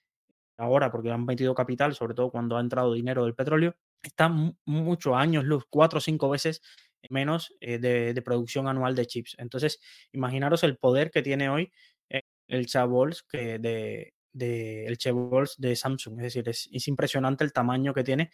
[0.56, 5.14] ahora porque han metido capital, sobre todo cuando ha entrado dinero del petróleo, están muchos
[5.14, 6.62] años luz, cuatro o cinco veces
[7.10, 9.36] menos eh, de, producción anual de chips.
[9.38, 9.78] Entonces,
[10.12, 11.70] imaginaros el poder que tiene hoy
[12.08, 16.18] eh, el Chabols que de, de el Chevrolet de Samsung.
[16.18, 18.30] Es decir, es, impresionante el tamaño que tiene.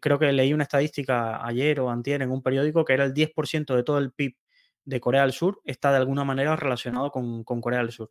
[0.00, 3.74] Creo que leí una estadística ayer o antier en un periódico que era el 10%
[3.74, 4.36] de todo el PIB
[4.84, 8.10] de Corea del Sur está de alguna manera relacionado con, Corea del Sur,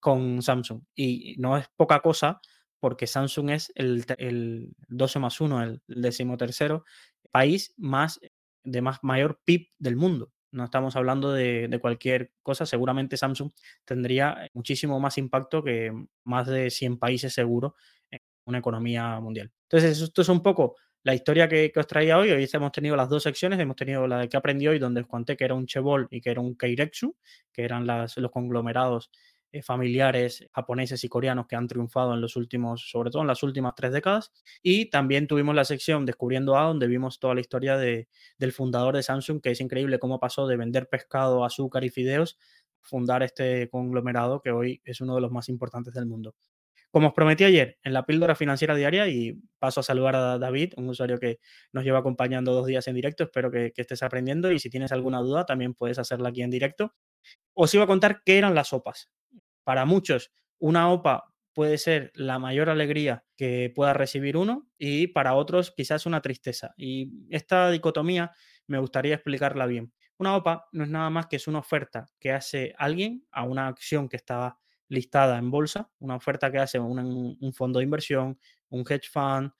[0.00, 0.82] con Samsung.
[0.94, 2.40] Y no es poca cosa
[2.80, 6.84] porque Samsung es el, el 12 más 1, el decimotercero
[7.30, 8.20] país más
[8.64, 10.32] de más mayor PIB del mundo.
[10.50, 12.66] No estamos hablando de, cualquier cosa.
[12.66, 13.50] Seguramente Samsung
[13.84, 15.92] tendría muchísimo más impacto que
[16.24, 17.74] más de 100 países seguro
[18.10, 19.52] en una economía mundial.
[19.64, 22.30] Entonces, esto es un poco la historia que, os traía hoy.
[22.30, 23.58] Hoy hemos tenido las dos secciones.
[23.60, 26.20] Hemos tenido la de que aprendí hoy, donde os conté que era un Chebol y
[26.20, 27.14] que era un Keiretsu,
[27.52, 29.10] que eran los conglomerados
[29.52, 33.42] eh, familiares japoneses y coreanos que han triunfado en los últimos, sobre todo en las
[33.42, 34.32] últimas tres décadas.
[34.62, 38.08] Y también tuvimos la sección Descubriendo A, donde vimos toda la historia de,
[38.38, 42.38] del fundador de Samsung, que es increíble cómo pasó de vender pescado, azúcar y fideos
[42.80, 46.34] fundar este conglomerado que hoy es uno de los más importantes del mundo.
[46.90, 50.72] Como os prometí ayer en la píldora financiera diaria, y paso a saludar a David,
[50.76, 51.38] un usuario que
[51.72, 54.90] nos lleva acompañando dos días en directo, espero que, que estés aprendiendo y si tienes
[54.92, 56.94] alguna duda también puedes hacerla aquí en directo.
[57.54, 59.10] Os iba a contar qué eran las sopas.
[59.64, 65.34] Para muchos, una OPA puede ser la mayor alegría que pueda recibir uno y para
[65.34, 66.72] otros quizás una tristeza.
[66.76, 68.32] Y esta dicotomía
[68.66, 69.92] me gustaría explicarla bien.
[70.18, 73.68] Una OPA no es nada más que es una oferta que hace alguien a una
[73.68, 74.56] acción que está
[74.88, 79.50] listada en bolsa, una oferta que hace un fondo de inversión, un hedge fund,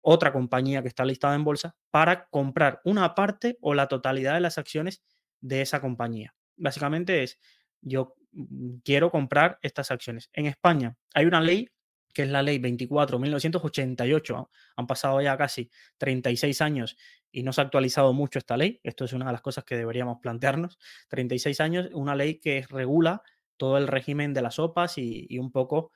[0.00, 4.40] otra compañía que está listada en bolsa para comprar una parte o la totalidad de
[4.40, 5.02] las acciones
[5.40, 6.34] de esa compañía.
[6.56, 7.38] Básicamente es,
[7.80, 10.30] yo Mm, quiero comprar estas acciones.
[10.32, 11.68] En España hay una ley
[12.14, 14.50] que es la ley 24.1988.
[14.76, 16.96] Han pasado ya casi 36 años
[17.30, 18.80] y no se ha actualizado mucho esta ley.
[18.82, 20.78] Esto es una de las cosas que deberíamos plantearnos.
[21.08, 23.22] 36 años, una ley que regula
[23.56, 25.92] todo el régimen de las OPAs y, y un poco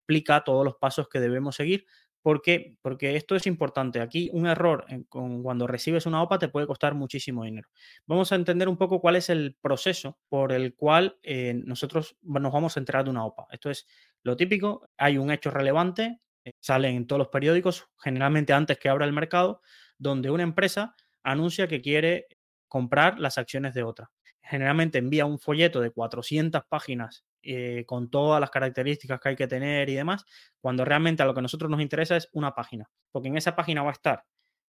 [0.00, 1.86] explica todos los pasos que debemos seguir
[2.22, 2.78] ¿Por qué?
[2.82, 4.00] Porque esto es importante.
[4.00, 7.68] Aquí un error cuando recibes una OPA te puede costar muchísimo dinero.
[8.06, 12.52] Vamos a entender un poco cuál es el proceso por el cual eh, nosotros nos
[12.52, 13.46] vamos a enterar de una OPA.
[13.50, 13.86] Esto es
[14.22, 14.88] lo típico.
[14.96, 19.12] Hay un hecho relevante, eh, sale en todos los periódicos, generalmente antes que abra el
[19.12, 19.60] mercado,
[19.98, 22.28] donde una empresa anuncia que quiere
[22.68, 24.10] comprar las acciones de otra.
[24.42, 29.46] Generalmente envía un folleto de 400 páginas eh, con todas las características que hay que
[29.46, 30.24] tener y demás,
[30.60, 33.56] cuando realmente a lo que a nosotros nos interesa es una página, porque en esa
[33.56, 34.24] página va a estar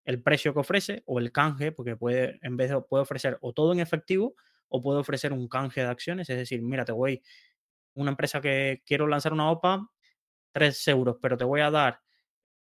[0.05, 3.53] el precio que ofrece o el canje, porque puede, en vez de, puede ofrecer o
[3.53, 4.36] todo en efectivo
[4.67, 7.21] o puede ofrecer un canje de acciones, es decir, mira, te voy,
[7.95, 9.89] una empresa que quiero lanzar una OPA,
[10.53, 12.02] 3 euros, pero te voy a dar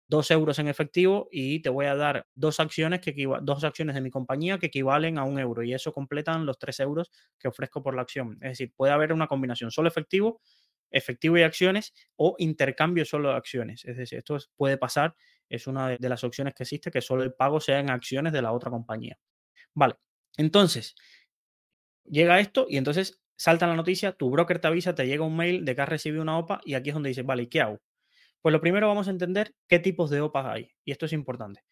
[0.07, 4.01] dos euros en efectivo y te voy a dar dos acciones, que dos acciones de
[4.01, 7.83] mi compañía que equivalen a un euro y eso completan los tres euros que ofrezco
[7.83, 8.37] por la acción.
[8.41, 10.41] Es decir, puede haber una combinación solo efectivo,
[10.91, 13.83] efectivo y acciones o intercambio solo de acciones.
[13.85, 15.15] Es decir, esto puede pasar,
[15.49, 18.41] es una de, las opciones que existe, que solo el pago sea en acciones de
[18.41, 19.17] la otra compañía.
[19.73, 19.95] Vale,
[20.37, 20.95] entonces,
[22.05, 25.65] llega esto y entonces salta la noticia, tu broker te avisa, te llega un mail
[25.65, 27.79] de que has recibido una OPA y aquí es donde dices, vale, ¿y qué hago?
[28.41, 31.63] Pues lo primero vamos a entender qué tipos de OPAs hay, y esto es importante.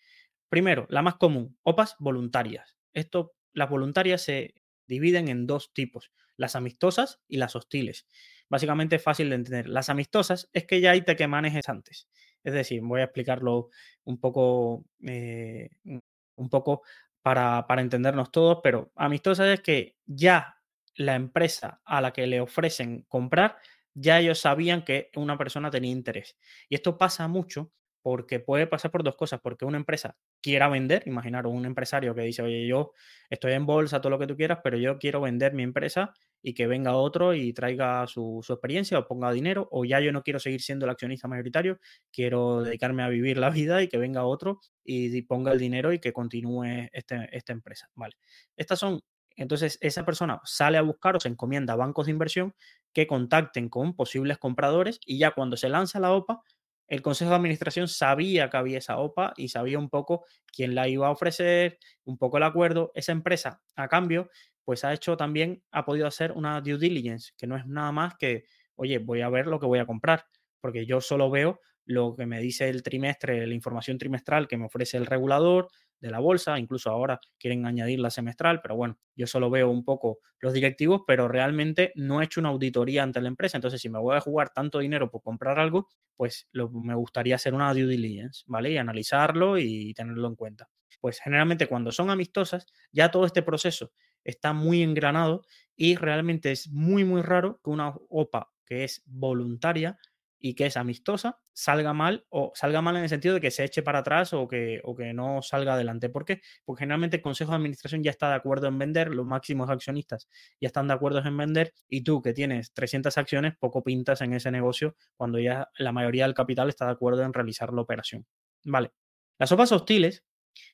[0.49, 2.78] Primero, la más común, OPAs voluntarias.
[2.93, 4.54] Esto, las voluntarias se
[4.88, 8.08] dividen en dos tipos, las amistosas y las hostiles.
[8.49, 9.67] Básicamente es fácil de entender.
[9.67, 12.08] Las amistosas es que ya hay te que manejes antes.
[12.43, 13.69] Es decir, voy a explicarlo
[14.04, 16.84] un poco, eh, un poco
[17.21, 20.62] para, para entendernos todos, pero amistosas es que ya
[20.95, 23.58] la empresa a la que le ofrecen comprar
[23.95, 26.38] ya ellos sabían que una persona tenía interés.
[26.69, 27.71] Y esto pasa mucho
[28.05, 32.21] porque puede pasar por dos cosas, porque una empresa quiera vender, imaginaros un empresario que
[32.21, 32.91] dice, oye, yo
[33.31, 36.53] estoy en bolsa, todo lo que tú quieras, pero yo quiero vender mi empresa y
[36.53, 40.38] que venga otro y traiga su, experiencia o ponga dinero, o ya yo no quiero
[40.38, 41.79] seguir siendo el accionista mayoritario,
[42.12, 45.97] quiero dedicarme a vivir la vida y que venga otro y, ponga el dinero y
[45.97, 47.89] que continúe este, esta empresa.
[47.95, 48.13] Vale.
[48.55, 49.01] Estas son
[49.36, 52.56] entonces, esa persona sale a buscar o se encomienda a bancos de inversión
[52.93, 56.41] que contacten con posibles compradores y ya cuando se lanza la OPA,
[56.88, 60.88] el Consejo de Administración sabía que había esa OPA y sabía un poco quién la
[60.88, 62.91] iba a ofrecer, un poco el acuerdo.
[62.93, 64.30] Esa empresa, a cambio,
[64.63, 68.15] pues ha hecho también, ha podido hacer una due diligence, que no es nada más
[68.17, 68.45] que,
[68.76, 70.26] oye, voy a ver lo que voy a comprar,
[70.62, 74.65] porque yo solo veo lo que me dice el trimestre, la información trimestral que me
[74.65, 79.27] ofrece el regulador de la bolsa, incluso ahora quieren añadir la semestral, pero bueno, yo
[79.27, 83.27] solo veo un poco los directivos, pero realmente no he hecho una auditoría ante la
[83.27, 87.36] empresa, entonces si me voy a jugar tanto dinero por comprar algo, pues me gustaría
[87.36, 88.71] hacer una due diligence, ¿vale?
[88.71, 90.69] Y analizarlo y tenerlo en cuenta.
[91.01, 93.91] Pues generalmente cuando son amistosas, ya todo este proceso
[94.23, 95.43] está muy engranado
[95.75, 99.99] y realmente es muy, muy raro que una OPA que es voluntaria
[100.45, 103.63] y que es amistosa salga mal o salga mal en el sentido de que se
[103.63, 106.08] eche para atrás o que, o que no salga adelante.
[106.08, 106.41] ¿Por qué?
[106.65, 110.29] Porque generalmente el Consejo de Administración ya está de acuerdo en vender, los máximos accionistas
[110.62, 114.34] ya están de acuerdo en vender y tú que tienes 300 acciones, poco pintas en
[114.34, 118.27] ese negocio cuando ya la mayoría del capital está de acuerdo en realizar la operación.
[118.65, 118.91] Vale.
[119.39, 120.25] Las sopas hostiles,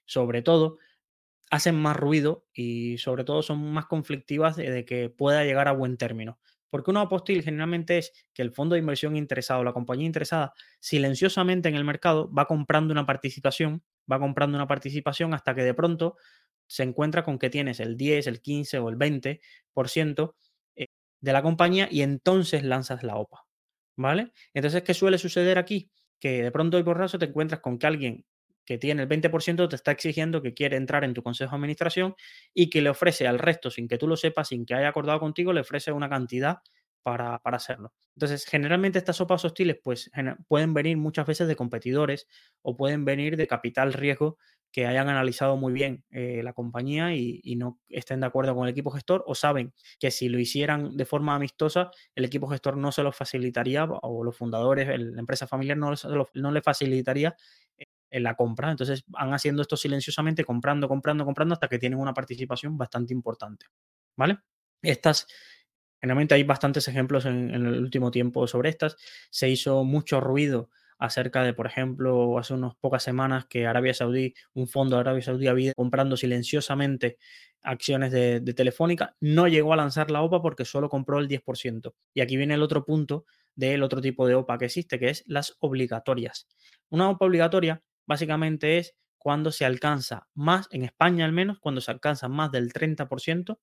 [0.06, 0.80] sobre todo,
[1.50, 5.96] hacen más ruido y sobre todo son más conflictivas de que pueda llegar a buen
[5.96, 6.40] término.
[6.72, 11.70] Porque una apostil generalmente es que el fondo de inversión interesado, la compañía interesada, silenciosamente
[11.70, 16.16] en el mercado va comprando una participación, va comprando una participación hasta que de pronto
[16.66, 20.34] se encuentra con que tienes el 10, el 15 o el 20%
[20.78, 20.88] eh,
[21.20, 23.46] de la compañía y entonces lanzas la OPA.
[23.98, 24.32] ¿Vale?
[24.54, 25.92] Entonces, ¿qué suele suceder aquí?
[26.20, 28.26] Que de pronto y borrazo te encuentras con que alguien
[28.66, 32.16] que tiene el 20% te está exigiendo que quiere entrar en tu consejo de administración
[32.54, 35.20] y que le ofrece al resto, sin que tú lo sepas, sin que haya acordado
[35.20, 36.60] contigo, le ofrece una cantidad
[37.04, 37.94] para, para hacerlo.
[38.16, 40.12] Entonces, generalmente estas sopas hostiles pues,
[40.48, 42.28] pueden venir muchas veces de competidores
[42.62, 44.38] o pueden venir de capital riesgo
[44.72, 48.72] que hayan analizado muy bien eh, la compañía y, no estén de acuerdo con el
[48.72, 52.92] equipo gestor o saben que si lo hicieran de forma amistosa, el equipo gestor no
[52.92, 55.92] se lo facilitaría o los fundadores, la empresa familiar no,
[56.34, 57.36] no le facilitaría
[58.12, 58.70] en la compra.
[58.70, 63.66] Entonces van haciendo esto silenciosamente, comprando, comprando, comprando hasta que tienen una participación bastante importante.
[64.16, 64.40] ¿Vale?
[64.82, 65.26] Estas,
[66.00, 68.98] generalmente hay bastantes ejemplos en, el último tiempo sobre estas.
[69.30, 70.70] Se hizo mucho ruido
[71.00, 75.24] acerca de, por ejemplo, hace unas pocas semanas que Arabia Saudí, un fondo de Arabia
[75.24, 77.18] Saudí había comprando silenciosamente
[77.64, 81.94] acciones de, de, Telefónica, no llegó a lanzar la OPA porque solo compró el 10%.
[82.14, 85.24] Y aquí viene el otro punto del otro tipo de OPA que existe, que es
[85.28, 86.48] las obligatorias.
[86.90, 91.92] Una OPA obligatoria básicamente es cuando se alcanza más, en España al menos, cuando se
[91.92, 93.60] alcanza más del 30%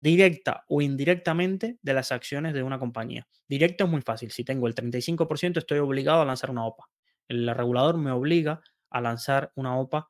[0.00, 3.26] directa o indirectamente de las acciones de una compañía.
[3.48, 4.30] Directo es muy fácil.
[4.30, 6.88] Si tengo el 35%, estoy obligado a lanzar una OPA.
[7.28, 8.60] El regulador me obliga
[8.90, 10.08] a lanzar una OPA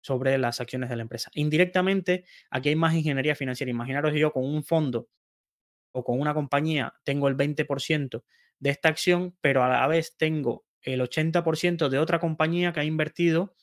[0.00, 1.30] sobre las acciones de la empresa.
[1.34, 3.70] Indirectamente, aquí hay más ingeniería financiera.
[3.70, 5.08] Imaginaros yo con un fondo
[5.92, 8.22] o con una compañía tengo el 20%
[8.60, 12.84] de esta acción, pero a la vez tengo el 80% de otra compañía que ha
[12.84, 13.54] invertido,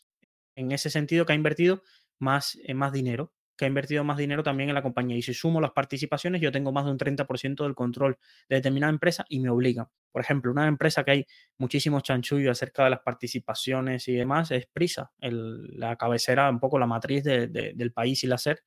[0.56, 1.84] en ese sentido, que ha invertido
[2.20, 5.16] más, eh, más dinero, que ha invertido más dinero también en la compañía.
[5.18, 8.18] Y si sumo las participaciones, yo tengo más de un 30% del control
[8.50, 9.90] de determinada empresa y me obliga.
[10.12, 11.26] Por ejemplo, una empresa que hay
[11.58, 16.88] muchísimos chanchullos acerca de las participaciones y demás es Prisa, la cabecera, un poco la
[16.88, 18.62] matriz del país y la SER,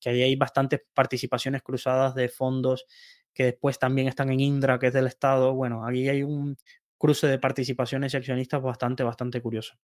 [0.00, 2.84] que ahí hay bastantes participaciones cruzadas de fondos
[3.32, 5.54] que después también están en Indra, que es del Estado.
[5.54, 6.56] Bueno, aquí hay un,
[6.98, 9.74] cruce de participaciones y accionistas bastante, bastante curioso.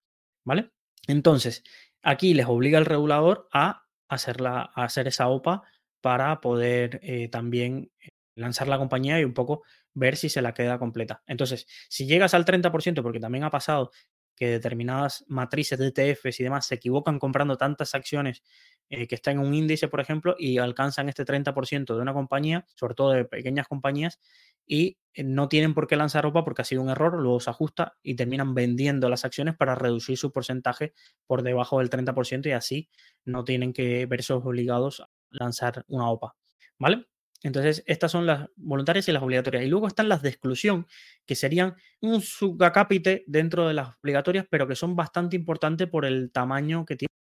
[0.44, 0.70] ¿Vale?
[1.06, 1.62] Entonces,
[2.02, 5.62] aquí les obliga el regulador a, hacerla, a hacer esa OPA
[6.00, 10.54] para poder eh, también eh, lanzar la compañía y un poco ver si se la
[10.54, 11.22] queda completa.
[11.26, 13.90] Entonces, si llegas al 30%, porque también ha pasado
[14.36, 18.42] que determinadas matrices de ETFs y demás se equivocan comprando tantas acciones
[18.90, 22.66] eh, que están en un índice, por ejemplo, y alcanzan este 30% de una compañía,
[22.74, 24.18] sobre todo de pequeñas compañías,
[24.66, 27.50] y eh, no tienen por qué lanzar ropa porque ha sido un error, luego se
[27.50, 30.92] ajusta y terminan vendiendo las acciones para reducir su porcentaje
[31.26, 32.90] por debajo del 30% y así
[33.24, 36.35] no tienen que verse obligados a lanzar una OPA.
[36.79, 37.07] ¿Vale?
[37.42, 39.64] Entonces, estas son las voluntarias y las obligatorias.
[39.64, 40.87] Y luego están las de exclusión,
[41.26, 46.31] que serían un subcapite dentro de las obligatorias, pero que son bastante importantes por el
[46.33, 47.19] tamaño que tienen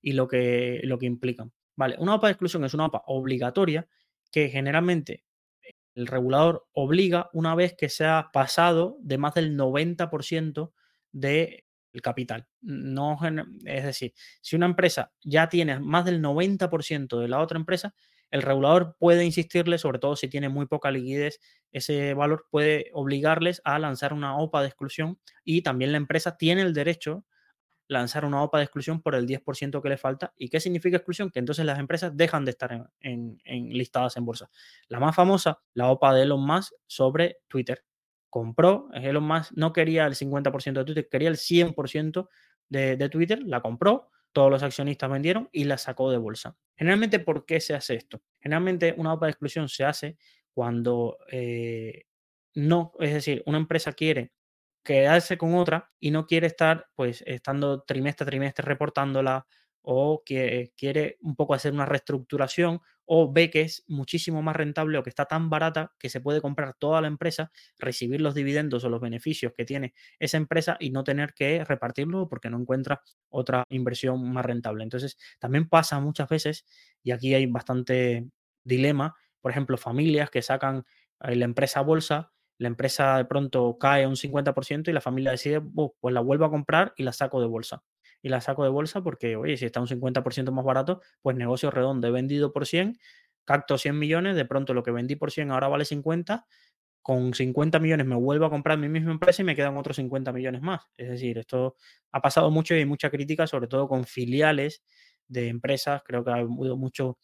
[0.00, 1.52] y lo que, lo que implican.
[1.76, 3.88] Vale, una OPA de exclusión es una OPA obligatoria
[4.30, 5.24] que generalmente
[5.94, 10.72] el regulador obliga una vez que se ha pasado de más del 90%
[11.12, 11.64] del
[12.02, 12.46] capital.
[12.60, 13.18] No,
[13.64, 17.94] es decir, si una empresa ya tiene más del 90% de la otra empresa,
[18.30, 21.40] el regulador puede insistirle, sobre todo si tiene muy poca liquidez,
[21.72, 26.62] ese valor puede obligarles a lanzar una OPA de exclusión y también la empresa tiene
[26.62, 27.24] el derecho
[27.90, 30.32] lanzar una OPA de exclusión por el 10% que le falta.
[30.36, 31.30] ¿Y qué significa exclusión?
[31.30, 34.48] Que entonces las empresas dejan de estar en, listadas en bolsa.
[34.86, 37.84] La más famosa, la OPA de Elon Musk sobre Twitter.
[38.28, 42.28] Compró, Elon Musk no quería el 50% de Twitter, quería el 100%
[42.68, 46.56] de, Twitter, la compró, todos los accionistas vendieron y la sacó de bolsa.
[46.76, 48.22] Generalmente, ¿por qué se hace esto?
[48.38, 50.16] Generalmente una OPA de exclusión se hace
[50.54, 52.04] cuando eh,
[52.54, 54.32] no, es decir, una empresa quiere
[54.90, 59.46] quedarse con otra y no quiere estar pues estando trimestre a trimestre reportándola
[59.82, 64.98] o que quiere un poco hacer una reestructuración o ve que es muchísimo más rentable
[64.98, 68.82] o que está tan barata que se puede comprar toda la empresa, recibir los dividendos
[68.84, 73.00] o los beneficios que tiene esa empresa y no tener que repartirlo porque no encuentra
[73.28, 74.82] otra inversión más rentable.
[74.82, 76.66] Entonces, también pasa muchas veces,
[77.02, 78.28] y aquí hay bastante
[78.64, 80.84] dilema, por ejemplo, familias que sacan
[81.20, 85.30] eh, la empresa a bolsa, la empresa de pronto cae un 50% y la familia
[85.32, 85.62] decide,
[86.00, 87.82] pues la vuelvo a comprar y la saco de bolsa
[88.22, 91.70] y la saco de bolsa porque, oye, si está un 50% más barato, pues negocio
[91.70, 92.06] redondo.
[92.06, 92.98] He vendido por 100,
[93.46, 96.46] capto 100 millones, de pronto lo que vendí por 100 ahora vale 50,
[97.02, 100.32] con 50 millones me vuelvo a comprar mi misma empresa y me quedan otros 50
[100.32, 100.82] millones más.
[100.98, 101.76] Es decir, esto
[102.12, 104.82] ha pasado mucho y hay mucha crítica, sobre todo con filiales
[105.28, 106.02] de empresas.
[106.04, 107.18] Creo que ha habido mucho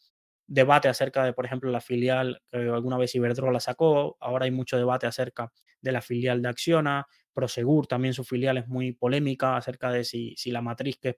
[0.47, 4.17] debate acerca de, por ejemplo, la filial que alguna vez Iberdrola sacó.
[4.21, 7.07] Ahora hay mucho debate acerca de la filial de Acciona.
[7.33, 11.17] Prosegur también su filial es muy polémica acerca de si, si la matriz que es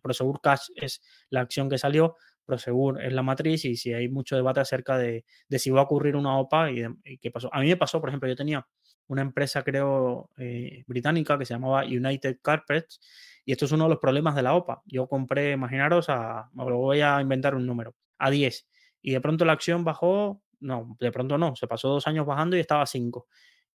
[0.00, 4.36] Prosegur Cash es la acción que salió, Prosegur es la matriz y si hay mucho
[4.36, 7.48] debate acerca de, si va a ocurrir una OPA y, qué pasó.
[7.52, 8.66] A mí me pasó, por ejemplo, yo tenía
[9.06, 13.00] una empresa, creo, eh, británica que se llamaba United Carpets
[13.44, 14.82] y esto es uno de los problemas de la OPA.
[14.86, 18.68] Yo compré, imaginaros, a, lo voy a inventar un número, a 10
[19.02, 22.56] y de pronto la acción bajó, no, de pronto no, se pasó dos años bajando
[22.56, 23.26] y estaba a 5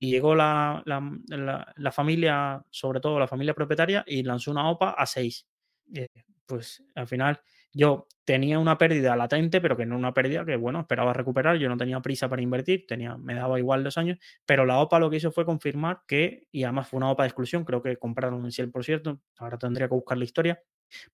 [0.02, 0.82] y llegó la,
[1.92, 5.46] familia, sobre todo la familia propietaria, y lanzó una OPA a 6.
[5.94, 6.08] Eh,
[6.44, 7.40] pues al final
[7.72, 11.56] yo tenía una pérdida latente, pero que no una pérdida que, bueno, esperaba recuperar.
[11.56, 14.98] Yo no tenía prisa para invertir, tenía, me daba igual dos años, pero la OPA
[14.98, 17.96] lo que hizo fue confirmar que, y además fue una OPA de exclusión, creo que
[17.96, 20.60] compraron por cierto, ahora tendría que buscar la historia,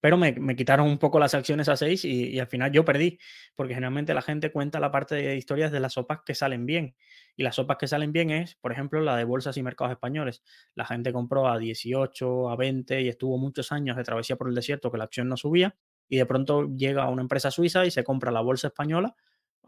[0.01, 3.18] pero me, quitaron un poco las acciones a 6 y, al final yo perdí,
[3.55, 6.95] porque generalmente la gente cuenta la parte de historias de las sopas que salen bien.
[7.37, 10.43] Y las sopas que salen bien es, por ejemplo, la de bolsas y mercados españoles.
[10.74, 14.55] La gente compró a 18, a 20 y estuvo muchos años de travesía por el
[14.55, 15.76] desierto que la acción no subía.
[16.09, 19.14] Y de pronto llega una empresa suiza y se compra la bolsa española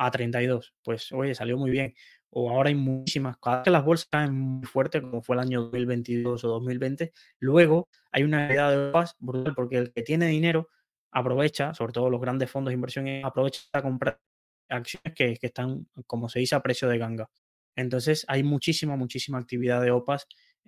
[0.00, 0.74] a 32.
[0.82, 1.94] Pues oye, salió muy bien
[2.30, 5.62] o ahora hay muchísimas, cada que las bolsas caen muy fuerte, como fue el año
[5.62, 10.68] 2022 o 2020, luego hay una idea de paz brutal, porque el que tiene dinero
[11.10, 14.20] aprovecha, sobre todo los grandes fondos de inversión, aprovecha a comprar
[14.68, 17.28] acciones que, que, están, como se dice, a precio de ganga.
[17.74, 20.26] Entonces hay muchísima, muchísima actividad de OPAs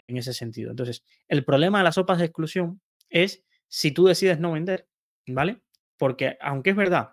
[0.08, 0.70] en ese sentido.
[0.70, 4.88] Entonces, el problema de las OPAs de exclusión es si tú decides no vender,
[5.28, 5.62] ¿vale?
[5.96, 7.10] Porque aunque es verdad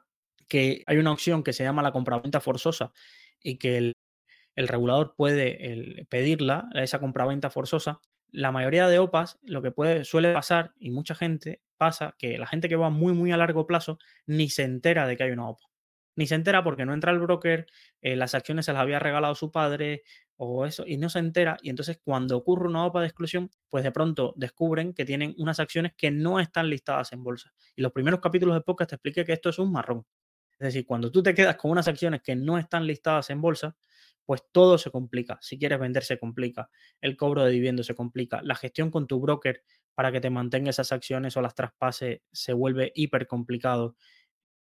[0.49, 2.91] que hay una opción que se llama la compraventa forzosa
[3.41, 3.93] y que
[4.55, 8.01] el regulador puede pedirla, esa compraventa forzosa.
[8.31, 12.67] La mayoría de OPAs, lo que suele pasar, y mucha gente pasa, que la gente
[12.67, 15.65] que va muy, muy a largo plazo ni se entera de que hay una OPA.
[16.15, 17.67] Ni se entera porque no entra el broker,
[18.01, 20.03] eh, las acciones se las había regalado su padre
[20.35, 21.57] o eso, y no se entera.
[21.61, 25.61] Y entonces cuando ocurre una OPA de exclusión, pues de pronto descubren que tienen unas
[25.61, 27.53] acciones que no están listadas en bolsa.
[27.75, 30.05] Y los primeros capítulos de podcast te expliqué que esto es un marrón.
[30.59, 33.75] Es decir, cuando tú te quedas con unas acciones que no están listadas en bolsa,
[34.25, 35.39] pues todo se complica.
[35.41, 36.69] Si quieres vender, se complica.
[37.01, 38.41] El cobro de dividendos se complica.
[38.43, 39.63] La gestión con tu broker
[39.95, 43.95] para que te mantenga esas acciones o las traspase se vuelve hiper complicado.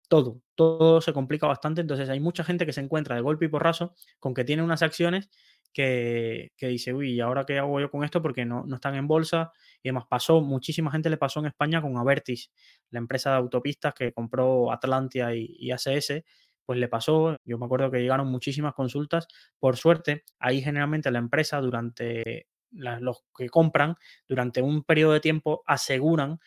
[0.09, 1.81] Todo, todo se complica bastante.
[1.81, 4.81] Entonces hay mucha gente que se encuentra de golpe y porrazo con que tiene unas
[4.81, 5.29] acciones
[5.75, 8.21] que, dice, uy, ¿y ahora qué hago yo con esto?
[8.21, 9.51] Porque no, no, están en bolsa.
[9.83, 12.51] Y además pasó, muchísima gente le pasó en España con Avertis,
[12.91, 16.23] la empresa de autopistas que compró Atlantia y, y ACS
[16.65, 19.27] pues le pasó, yo me acuerdo que llegaron muchísimas consultas,
[19.59, 23.95] por suerte, ahí generalmente la empresa durante los que compran,
[24.27, 26.39] durante un periodo de tiempo aseguran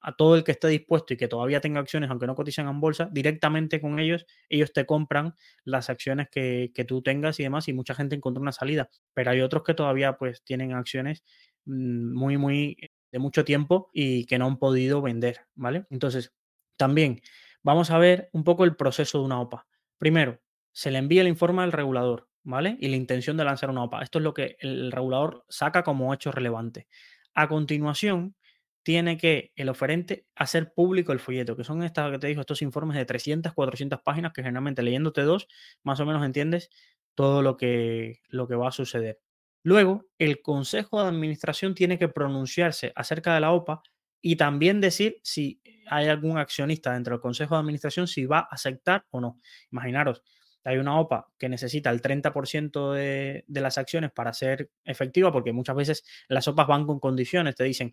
[0.00, 2.80] a todo el que esté dispuesto y que todavía tenga acciones, aunque no cotizan en
[2.80, 5.34] bolsa, directamente con ellos, ellos te compran
[5.64, 8.88] las acciones que, que, tú tengas y demás, y mucha gente encontró una salida.
[9.14, 11.24] Pero hay otros que todavía pues tienen acciones
[11.66, 12.76] mm, muy, muy
[13.12, 15.86] de mucho tiempo y que no han podido vender, ¿vale?
[15.90, 16.32] Entonces,
[16.76, 17.20] también
[17.62, 19.66] Vamos a ver un poco el proceso de una OPA.
[19.98, 20.40] Primero,
[20.72, 22.78] se le envía el informe al regulador, ¿vale?
[22.80, 24.02] Y la intención de lanzar una OPA.
[24.02, 26.88] Esto es lo que el regulador saca como hecho relevante.
[27.34, 28.34] A continuación,
[28.82, 32.62] tiene que el oferente hacer público el folleto, que son estas que te digo, estos
[32.62, 35.48] informes de 300, 400 páginas que generalmente leyéndote dos,
[35.82, 36.70] más o menos entiendes
[37.14, 39.20] todo lo que, lo que va a suceder.
[39.62, 43.82] Luego, el Consejo de Administración tiene que pronunciarse acerca de la OPA
[44.22, 48.48] y también decir si hay algún accionista dentro del consejo de administración si va a
[48.50, 49.38] aceptar o no.
[49.70, 50.22] Imaginaros,
[50.64, 55.52] hay una OPA que necesita el 30% de, de, las acciones para ser efectiva, porque
[55.52, 57.92] muchas veces las OPAs van con condiciones, te dicen,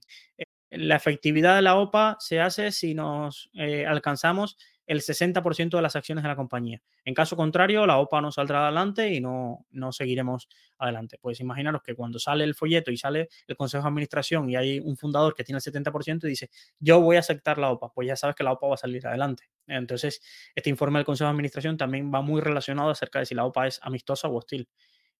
[0.69, 4.57] la efectividad de la OPA se hace si nos eh, alcanzamos
[4.87, 6.81] el 60% de las acciones de la compañía.
[7.03, 10.47] En caso contrario, la OPA no saldrá adelante y no, no seguiremos
[10.77, 11.17] adelante.
[11.21, 14.79] Pues imaginaros que cuando sale el folleto y sale el consejo de administración y hay
[14.79, 16.49] un fundador que tiene el 70% y dice,
[16.79, 19.05] yo voy a aceptar la OPA, pues ya sabes que la OPA va a salir
[19.05, 19.49] adelante.
[19.67, 20.21] Entonces,
[20.55, 23.67] este informe del consejo de administración también va muy relacionado acerca de si la OPA
[23.67, 24.69] es amistosa o hostil.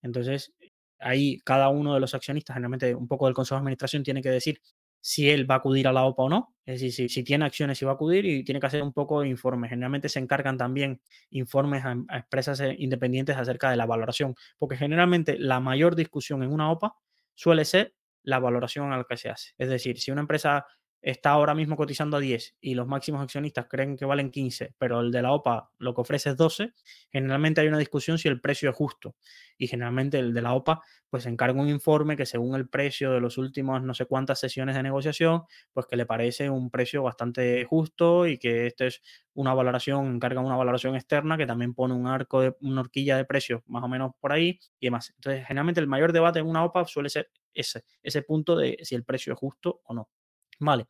[0.02, 0.54] Entonces,
[1.00, 4.30] ahí cada uno de los accionistas, generalmente un poco del consejo de administración, tiene que
[4.30, 4.62] decir
[5.08, 6.54] si él va a acudir a la OPA o no.
[6.66, 9.22] Es decir, si, tiene acciones y va a acudir y tiene que hacer un poco
[9.22, 9.70] de informes.
[9.70, 11.00] Generalmente se encargan también
[11.30, 16.44] informes a, a, empresas eh, independientes acerca de la valoración, porque generalmente la mayor discusión
[16.44, 16.94] en una OPA
[17.36, 19.54] suele ser la valoración a la que se hace.
[19.58, 20.66] Es decir, si una empresa
[21.12, 25.00] está ahora mismo cotizando a 10 y los máximos accionistas creen que valen 15, pero
[25.00, 26.74] el de la OPA lo que ofrece es 12,
[27.10, 29.16] generalmente hay una discusión si el precio es justo.
[29.58, 33.22] Y generalmente el de la OPA pues encarga un informe que según el precio de
[33.22, 37.64] los últimos no sé cuántas sesiones de negociación, pues que le parece un precio bastante
[37.64, 39.02] justo y que este es
[39.34, 43.24] una valoración, encarga una valoración externa que también pone un arco de una horquilla de
[43.24, 45.14] precios más o menos por ahí y demás.
[45.16, 48.96] Entonces, generalmente el mayor debate en una OPA suele ser ese, ese punto de si
[48.96, 50.10] el precio es justo o no.
[50.60, 50.86] Vale.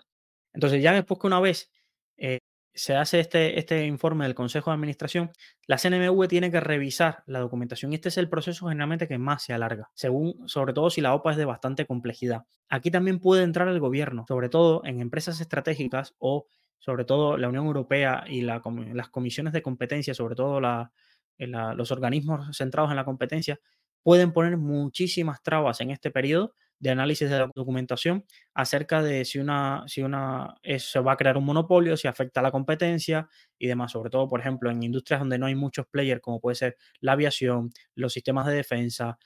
[0.53, 1.71] Entonces, ya después que una vez
[2.17, 2.39] eh,
[2.73, 5.31] se hace este, este informe del Consejo de Administración,
[5.65, 9.53] la CNMV tiene que revisar la documentación este es el proceso generalmente que más se
[9.53, 12.43] alarga, según, sobre todo si la OPA es de bastante complejidad.
[12.69, 16.45] Aquí también puede entrar el gobierno, sobre todo en empresas estratégicas o
[16.77, 18.61] sobre todo la Unión Europea y la,
[18.93, 23.59] las comisiones de competencia, sobre todo los organismos centrados en la competencia,
[24.03, 29.39] pueden poner muchísimas trabas en este periodo de análisis de la documentación acerca de si
[29.39, 33.67] una, si una se va a crear un monopolio, si afecta a la competencia y
[33.67, 36.77] demás, sobre todo, por ejemplo, en industrias donde no hay muchos players, como puede ser
[36.99, 39.17] la aviación, los sistemas de defensa,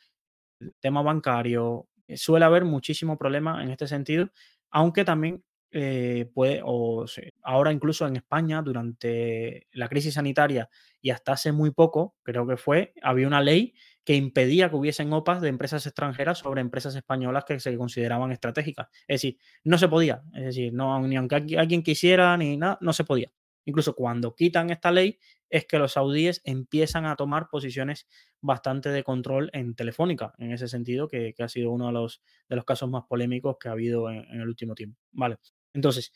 [0.60, 4.30] el tema bancario, eh, suele haber muchísimo problema en este sentido,
[4.70, 7.06] aunque también eh, puede, o
[7.43, 10.70] ahora incluso en España, durante la crisis sanitaria
[11.02, 13.74] y hasta hace muy poco, creo que fue, había una ley
[14.04, 18.88] que impedía que hubiesen OPAs de empresas extranjeras sobre empresas españolas que se consideraban estratégicas.
[19.08, 20.24] Es decir, no se podía.
[20.34, 23.32] Es decir, ni aunque alguien quisiera ni nada, no se podía.
[23.66, 28.08] Incluso cuando quitan esta ley, es que los saudíes empiezan a tomar posiciones
[28.39, 32.24] bastante de control en Telefónica, en ese sentido, que, que ha sido uno de los,
[32.49, 34.97] de los casos más polémicos que ha habido en, en el último tiempo.
[35.12, 35.38] Vale.
[35.74, 36.12] Entonces,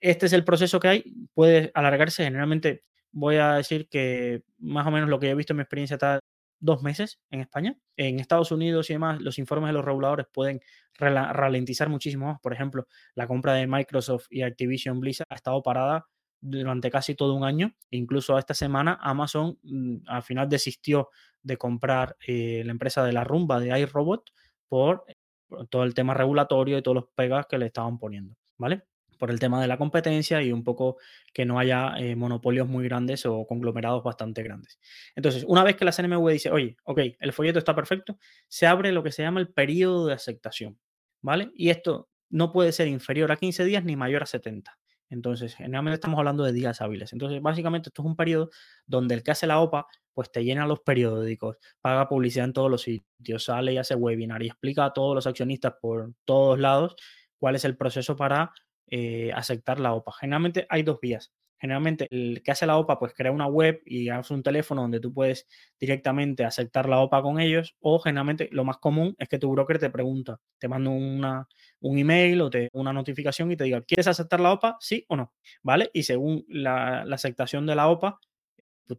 [0.00, 1.28] este es el proceso que hay.
[1.34, 2.24] Puede alargarse.
[2.24, 5.94] Generalmente, voy a decir que más o menos lo que he visto en mi experiencia
[5.94, 6.20] está
[6.58, 7.76] dos meses en España.
[7.96, 10.60] En Estados Unidos y demás, los informes de los reguladores pueden
[10.98, 12.40] ralentizar muchísimo más.
[12.40, 16.06] Por ejemplo, la compra de Microsoft y Activision Blizzard ha estado parada
[16.40, 17.74] durante casi todo un año.
[17.90, 21.10] Incluso esta semana Amazon mm, al final desistió
[21.42, 24.30] de comprar eh, la empresa de la rumba de iRobot
[24.68, 25.04] por,
[25.48, 28.34] por todo el tema regulatorio y todos los pegas que le estaban poniendo.
[28.58, 28.84] ¿Vale?
[29.16, 30.96] Por el tema de la competencia y un poco
[31.32, 34.78] que no haya eh, monopolios muy grandes o conglomerados bastante grandes.
[35.14, 38.92] Entonces, una vez que la CNMV dice, oye, ok, el folleto está perfecto, se abre
[38.92, 40.78] lo que se llama el periodo de aceptación,
[41.22, 41.50] ¿vale?
[41.54, 44.78] Y esto no puede ser inferior a 15 días ni mayor a 70.
[45.08, 47.12] Entonces, generalmente estamos hablando de días hábiles.
[47.12, 48.50] Entonces, básicamente esto es un periodo
[48.86, 52.70] donde el que hace la OPA, pues te llena los periódicos, paga publicidad en todos
[52.70, 56.96] los sitios, sale y hace webinar y explica a todos los accionistas por todos lados
[57.38, 58.52] cuál es el proceso para
[58.88, 60.12] eh, aceptar la OPA.
[60.20, 61.32] Generalmente hay dos vías.
[61.58, 65.00] Generalmente el que hace la OPA pues crea una web y hace un teléfono donde
[65.00, 65.46] tú puedes
[65.80, 69.78] directamente aceptar la OPA con ellos o generalmente lo más común es que tu broker
[69.78, 71.48] te pregunta, te manda una,
[71.80, 74.76] un email o te, una notificación y te diga, ¿quieres aceptar la OPA?
[74.80, 75.32] Sí o no.
[75.62, 75.90] ¿Vale?
[75.94, 78.20] Y según la, aceptación de la OPA,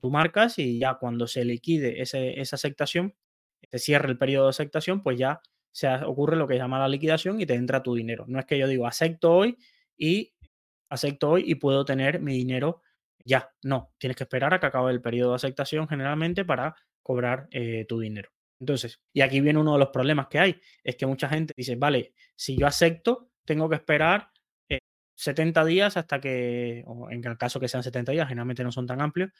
[0.01, 3.15] tú marcas y ya cuando se liquide esa aceptación,
[3.71, 6.87] se cierre el periodo de aceptación, pues ya se ocurre lo que se llama la
[6.87, 8.25] liquidación y te entra tu dinero.
[8.27, 9.57] No es que yo digo, acepto hoy
[9.97, 10.33] y
[10.89, 12.81] acepto hoy y puedo tener mi dinero
[13.25, 13.49] ya.
[13.63, 17.85] No, tienes que esperar a que acabe el periodo de aceptación generalmente para cobrar eh,
[17.87, 18.29] tu dinero.
[18.59, 21.75] Entonces, y aquí viene uno de los problemas que hay, es que mucha gente dice,
[21.75, 24.31] vale, si yo acepto, tengo que esperar
[25.15, 28.71] 70 eh, días hasta que, o en el caso que sean 70 días, generalmente no
[28.71, 29.31] son tan amplios,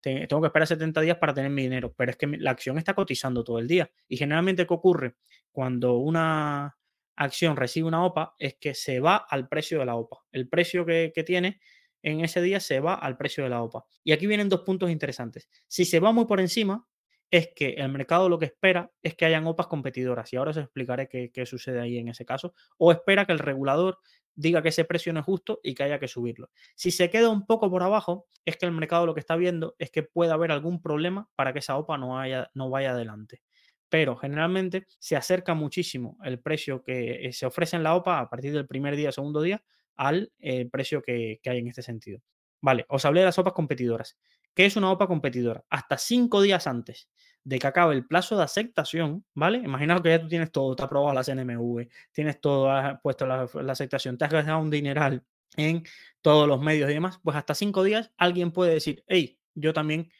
[0.00, 2.94] tengo que esperar 70 días para tener mi dinero, pero es que la acción está
[2.94, 3.90] cotizando todo el día.
[4.08, 5.16] Y generalmente, ¿qué ocurre?
[5.50, 6.76] Cuando una,
[7.16, 10.18] acción recibe una OPA es que se va al precio de la OPA.
[10.32, 11.60] El precio que, tiene
[12.02, 13.84] en ese día se va al precio de la OPA.
[14.04, 15.48] Y aquí vienen dos puntos interesantes.
[15.66, 16.86] Si se va muy por encima,
[17.30, 20.32] es que el mercado lo que espera es que hayan OPAs competidoras.
[20.32, 22.54] Y ahora os explicaré qué, qué, sucede ahí en ese caso.
[22.78, 23.98] O espera que el regulador
[24.34, 26.50] diga que ese precio no es justo y que haya que subirlo.
[26.76, 29.74] Si se queda un poco por abajo, es que el mercado lo que está viendo
[29.78, 33.42] es que puede haber algún problema para que esa OPA no, haya, no vaya adelante
[33.88, 38.28] pero generalmente se acerca muchísimo el precio que eh, se ofrece en la OPA a
[38.28, 39.62] partir del primer día, segundo día,
[39.96, 42.20] al eh, precio que, hay en este sentido.
[42.60, 44.18] Vale, os hablé de las OPAs competidoras.
[44.54, 45.64] ¿Qué es una OPA competidora?
[45.68, 47.08] Hasta cinco días antes
[47.44, 49.58] de que acabe el plazo de aceptación, ¿vale?
[49.58, 53.26] Imaginaos que ya tú tienes todo, te has aprobado la CNMV, tienes todo, has puesto
[53.26, 55.22] la, la aceptación, te has gastado un dineral
[55.56, 55.84] en
[56.22, 60.10] todos los medios y demás, pues hasta cinco días alguien puede decir, hey, yo también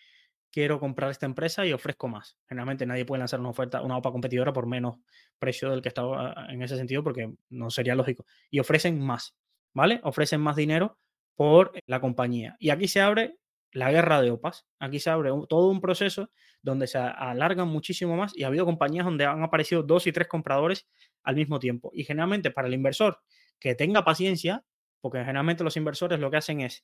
[0.57, 2.39] quiero comprar esta empresa y ofrezco más.
[2.49, 4.97] Generalmente nadie puede lanzar una oferta, una OPA competidora por menos
[5.39, 8.25] precio del que estaba en ese sentido porque no sería lógico.
[8.51, 9.37] Y ofrecen más,
[9.75, 10.01] ¿vale?
[10.03, 10.99] Ofrecen más dinero
[11.35, 12.57] por la compañía.
[12.59, 13.37] Y aquí se abre
[13.71, 14.65] la guerra de OPAs.
[14.79, 16.31] Aquí se abre todo un proceso
[16.63, 20.27] donde se alargan muchísimo más y ha habido compañías donde han aparecido dos y tres
[20.27, 20.89] compradores
[21.23, 21.91] al mismo tiempo.
[21.93, 23.21] Y generalmente para el inversor
[23.59, 24.65] que tenga paciencia,
[25.03, 26.83] porque generalmente los inversores lo que hacen es,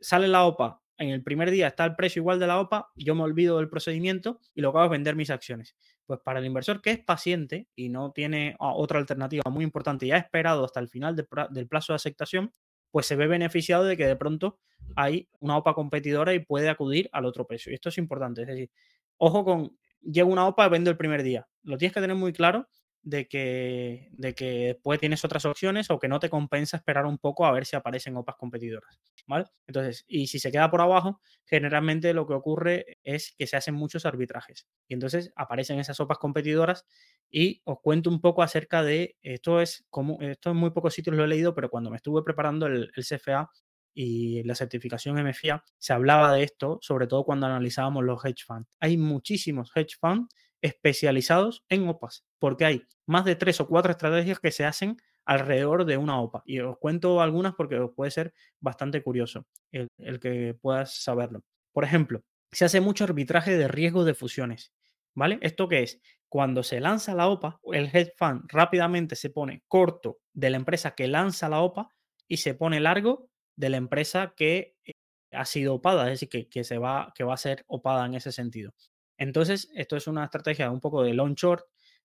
[0.00, 3.14] sale la OPA, en el primer día está el precio igual de la OPA, yo
[3.14, 5.76] me olvido del procedimiento y lo que hago es vender mis acciones.
[6.06, 10.06] Pues para el inversor que es paciente y no tiene ah, otra alternativa muy importante
[10.06, 12.54] y ha esperado hasta el final del plazo de aceptación,
[12.90, 14.58] pues se ve beneficiado de que de pronto
[14.94, 17.70] hay una OPA competidora y puede acudir al otro precio.
[17.70, 18.70] Y esto es importante, es decir,
[19.18, 21.46] ojo con, llego una OPA, vendo el primer día.
[21.62, 22.68] Lo tienes que tener muy claro
[23.06, 27.18] de que, de que después tienes otras opciones o que no te compensa esperar un
[27.18, 29.00] poco a ver si aparecen OPAs competidoras.
[29.28, 29.44] ¿Vale?
[29.68, 33.76] Entonces, y si se queda por abajo, generalmente lo que ocurre es que se hacen
[33.76, 34.66] muchos arbitrajes.
[34.88, 36.84] Y entonces aparecen esas OPAs competidoras
[37.30, 41.14] y os cuento un poco acerca de, esto es como, esto en muy pocos sitios
[41.14, 43.48] lo he leído, pero cuando me estuve preparando el, el CFA
[43.94, 48.68] y la certificación MFIA, se hablaba de esto, sobre todo cuando analizábamos los hedge funds.
[48.80, 50.34] Hay muchísimos hedge funds
[50.66, 55.84] especializados en OPAs, porque hay más de tres o cuatro estrategias que se hacen alrededor
[55.84, 56.42] de una OPA.
[56.44, 59.88] Y os cuento algunas porque os puede ser bastante curioso el,
[60.20, 61.42] que puedas saberlo.
[61.72, 64.72] Por ejemplo, se hace mucho arbitraje de riesgo de fusiones.
[65.14, 65.38] ¿Vale?
[65.40, 66.00] ¿Esto qué es?
[66.28, 70.94] Cuando se lanza la OPA, el hedge fund rápidamente se pone corto de la empresa
[70.94, 71.88] que lanza la OPA
[72.28, 74.92] y se pone largo de la empresa que eh,
[75.32, 78.14] ha sido opada, es decir, que, que, se va, que va a ser opada en
[78.14, 78.74] ese sentido.
[79.18, 81.64] Entonces, esto es una estrategia un poco de long short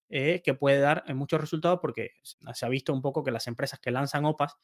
[0.09, 2.11] eh, que puede dar muchos resultados porque
[2.53, 4.55] se ha visto un poco que las empresas que lanzan OPAs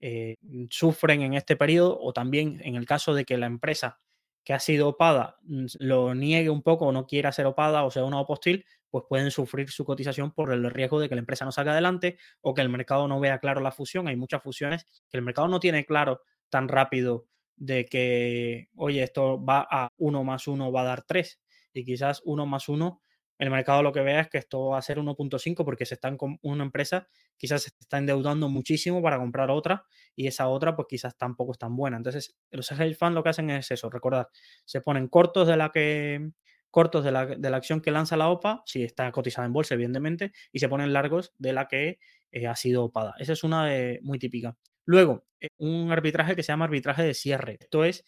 [0.00, 0.36] eh,
[0.70, 4.00] sufren en este periodo o también en el caso de que la empresa
[4.44, 5.36] que ha sido opada
[5.78, 9.04] lo niegue un poco o no quiera ser opada o sea una OPA hostil, pues
[9.08, 12.54] pueden sufrir su cotización por el riesgo de que la empresa no salga adelante o
[12.54, 14.08] que el mercado no vea claro la fusión.
[14.08, 17.26] Hay muchas fusiones que el mercado no tiene claro tan rápido
[17.56, 21.40] de que, oye, esto va a 1 más 1 va a dar 3
[21.72, 23.02] y quizás 1 más 1,
[23.38, 26.16] el mercado lo que vea es que esto va a ser 1.5 porque se están
[26.16, 27.08] con una empresa
[27.40, 31.58] quizás se está endeudando muchísimo para comprar otra y esa otra pues quizás tampoco es
[31.58, 31.96] tan buena.
[31.96, 34.28] Entonces, los hedge lo que hacen es eso, recordad,
[34.66, 36.30] se ponen cortos de la que
[36.70, 39.74] cortos de la, de la, acción que lanza la OPA, si está cotizada en bolsa,
[39.74, 41.98] evidentemente, y se ponen largos de la que
[42.30, 43.14] eh, ha sido opada.
[43.18, 44.56] Esa es una de, muy típica.
[44.84, 47.58] Luego, eh, un arbitraje que se llama arbitraje de cierre.
[47.60, 48.04] Esto es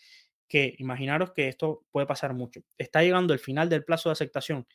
[0.53, 2.61] que imaginaros que esto puede pasar mucho.
[2.77, 4.67] Está llegando el final del plazo de aceptación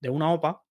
[0.00, 0.64] de una OPA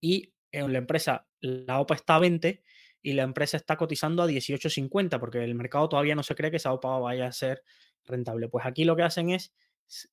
[0.00, 2.62] y en la empresa, la OPA está a 20
[3.02, 6.56] y la empresa está cotizando a 18.50 porque el mercado todavía no se cree que
[6.56, 7.62] esa OPA vaya a ser
[8.06, 8.48] rentable.
[8.48, 9.52] Pues aquí lo que hacen es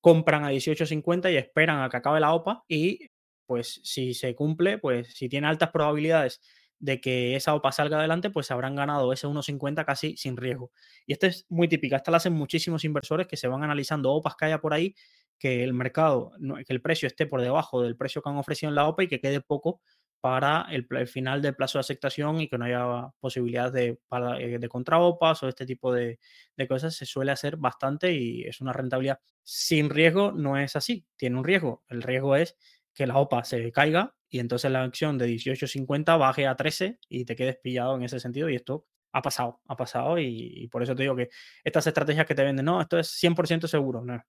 [0.02, 3.08] compran a 18.50 y esperan a que acabe la OPA y
[3.46, 6.42] pues si se cumple, pues si tiene altas probabilidades
[6.84, 10.70] de que esa OPA salga adelante, pues habrán ganado ese 1,50 casi sin riesgo.
[11.06, 14.36] Y esta es muy típica, esta la hacen muchísimos inversores que se van analizando OPAs
[14.36, 14.94] que haya por ahí,
[15.38, 16.32] que el mercado,
[16.66, 19.08] que el precio esté por debajo del precio que han ofrecido en la OPA y
[19.08, 19.80] que quede poco
[20.20, 24.58] para el, final del plazo de aceptación y que no haya posibilidad de, para, eh,
[24.58, 26.18] de contra OPAs o este tipo de
[26.68, 29.20] cosas, se suele hacer bastante y es una rentabilidad.
[29.42, 31.82] Sin riesgo no es así, tiene un riesgo.
[31.88, 32.56] El riesgo es
[32.94, 37.24] que la OPA se caiga y entonces la acción de 18.50 baje a 13 y
[37.24, 40.94] te quedes pillado en ese sentido y esto ha pasado, ha pasado y, por eso
[40.94, 41.30] te digo que
[41.62, 44.20] estas estrategias que te venden, no, esto es 100% seguro, no.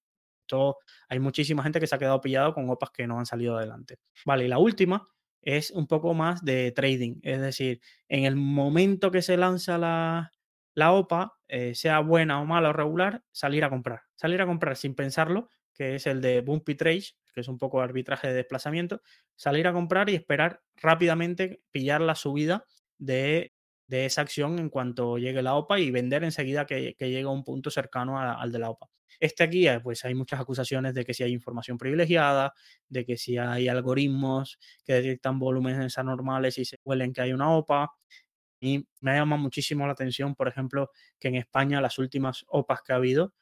[0.41, 0.77] Esto,
[1.09, 3.97] hay muchísima gente que se ha quedado pillado con OPAs que no han salido adelante.
[4.25, 5.03] Vale, y la última
[5.41, 10.31] es un poco más de trading, es decir, en el momento que se lanza la,
[10.75, 14.03] la OPA, eh, sea buena o mala o regular, salir a comprar.
[14.15, 17.05] Salir a comprar sin pensarlo, que es el de Bumpy Trade,
[17.35, 19.01] que es un poco arbitraje de desplazamiento,
[19.35, 22.65] salir a comprar y esperar rápidamente pillar la subida
[22.97, 23.53] de,
[23.89, 27.43] esa acción en cuanto llegue la OPA y vender enseguida que, que llegue a un
[27.43, 28.87] punto cercano al de la OPA.
[29.19, 32.53] Este aquí, eh, pues hay muchas acusaciones de que si hay información privilegiada,
[32.89, 37.51] de que si hay algoritmos que detectan volúmenes anormales y se huelen que hay una
[37.51, 37.91] OPA.
[38.59, 42.93] Y me llama muchísimo la atención, por ejemplo, que en España las últimas OPAs que
[42.93, 43.33] ha habido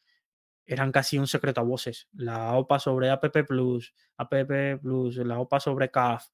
[0.65, 2.07] eran casi un secreto a voces.
[2.13, 6.27] La OPA sobre APP Plus, APP Plus, la OPA sobre CAF,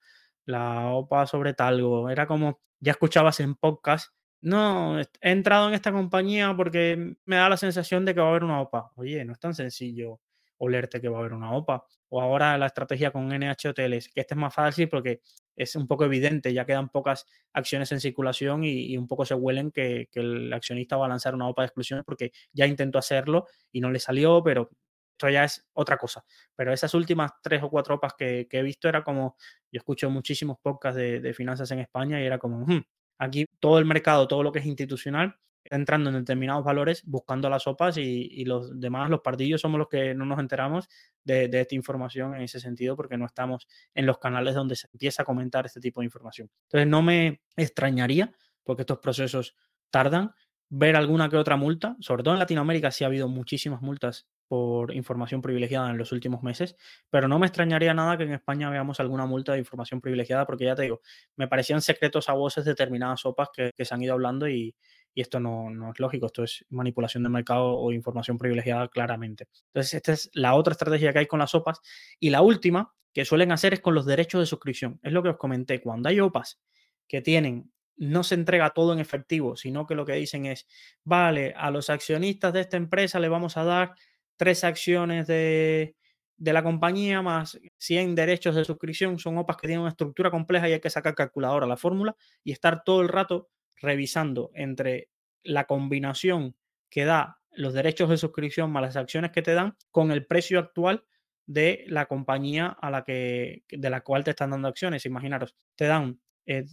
[0.46, 2.10] la OPA sobre Talgo.
[2.10, 4.12] Era como, ya escuchabas en podcast
[4.42, 8.30] no, he entrado en esta compañía porque me da la sensación de que va a
[8.30, 8.92] haber una OPA.
[8.96, 10.22] Oye, no es tan sencillo
[10.60, 11.84] olerte que va a haber una OPA.
[12.10, 15.22] O ahora la estrategia con NH Hoteles, que este es más fácil porque
[15.56, 19.72] es un poco evidente, ya quedan pocas acciones en circulación y, un poco se huelen
[19.72, 23.82] que, el accionista va a lanzar una OPA de exclusión porque ya intentó hacerlo y
[23.82, 24.70] no le salió, pero
[25.12, 26.24] esto ya es otra cosa.
[26.56, 29.36] Pero esas últimas tres o cuatro OPAs que, he visto era como,
[29.72, 32.82] yo escucho muchísimos podcasts de, finanzas en España y era como, hmm,
[33.20, 35.36] aquí todo el mercado, todo lo que es institucional,
[35.66, 40.16] entrando en determinados valores, buscando las sopas y, los demás, los partidos, somos los que
[40.16, 40.88] no nos enteramos
[41.24, 45.24] de, esta información en ese sentido porque no estamos en los canales donde se empieza
[45.24, 46.50] a comentar este tipo de información.
[46.64, 48.34] Entonces no me extrañaría,
[48.64, 49.56] porque estos procesos
[49.90, 50.34] tardan,
[50.70, 54.94] ver alguna que otra multa, sobre todo en Latinoamérica sí ha habido muchísimas multas por
[54.96, 56.76] información privilegiada en los últimos meses,
[57.12, 60.66] pero no me extrañaría nada que en España veamos alguna multa de información privilegiada, porque
[60.66, 61.02] ya te digo,
[61.36, 64.76] me parecían secretos a voces determinadas sopas que, se han ido hablando y,
[65.16, 69.48] esto no, no, es lógico, esto es manipulación de mercado o información privilegiada claramente.
[69.68, 71.82] Entonces, esta es la otra estrategia que hay con las sopas.
[72.20, 75.00] Y la última que suelen hacer es con los derechos de suscripción.
[75.04, 76.60] Es lo que os comenté, cuando hay OPAs
[77.08, 80.66] que tienen no se entrega todo en efectivo, sino que lo que dicen es,
[81.04, 83.94] vale, a los accionistas de esta empresa le vamos a dar
[84.38, 85.96] tres acciones de,
[86.38, 89.20] la compañía más 100 derechos de suscripción.
[89.20, 92.54] Son OPAs que tienen una estructura compleja y hay que sacar calculadora la fórmula y
[92.54, 93.50] estar todo el rato
[93.82, 95.10] revisando entre
[95.44, 96.56] la combinación
[96.90, 100.60] que da los derechos de suscripción más las acciones que te dan con el precio
[100.60, 101.04] actual
[101.46, 105.06] de la compañía a la que de la cual te están dando acciones.
[105.06, 106.66] Imaginaros, te dan eh,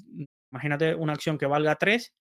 [0.56, 2.14] Imagínate una acción que valga 3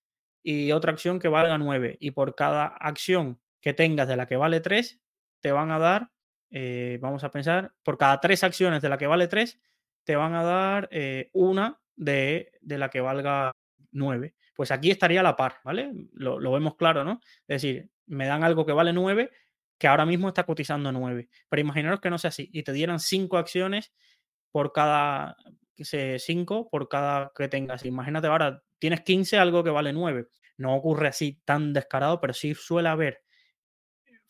[0.44, 1.98] y otra acción que valga 9.
[2.00, 5.00] Y por cada acción que tengas de la que vale 3,
[5.42, 6.12] te van a dar,
[6.50, 9.60] eh, vamos a pensar, por cada 3 acciones de la que vale 3,
[10.04, 13.52] te van a dar eh, una de, la que valga
[13.92, 14.36] 9.
[14.56, 15.92] Pues aquí estaría la par, ¿vale?
[16.14, 17.20] Lo, lo, vemos claro, ¿no?
[17.48, 19.30] Es decir, me dan algo que vale 9,
[19.78, 21.30] que ahora mismo está cotizando 9.
[21.50, 23.94] Pero imaginaros que no sea así y te dieran 5 acciones
[24.52, 25.36] por cada,
[25.78, 27.86] 5 por cada que tengas.
[27.86, 30.28] Imagínate ahora, tienes 15, algo que vale 9.
[30.58, 33.24] No ocurre así tan descarado, pero sí suele haber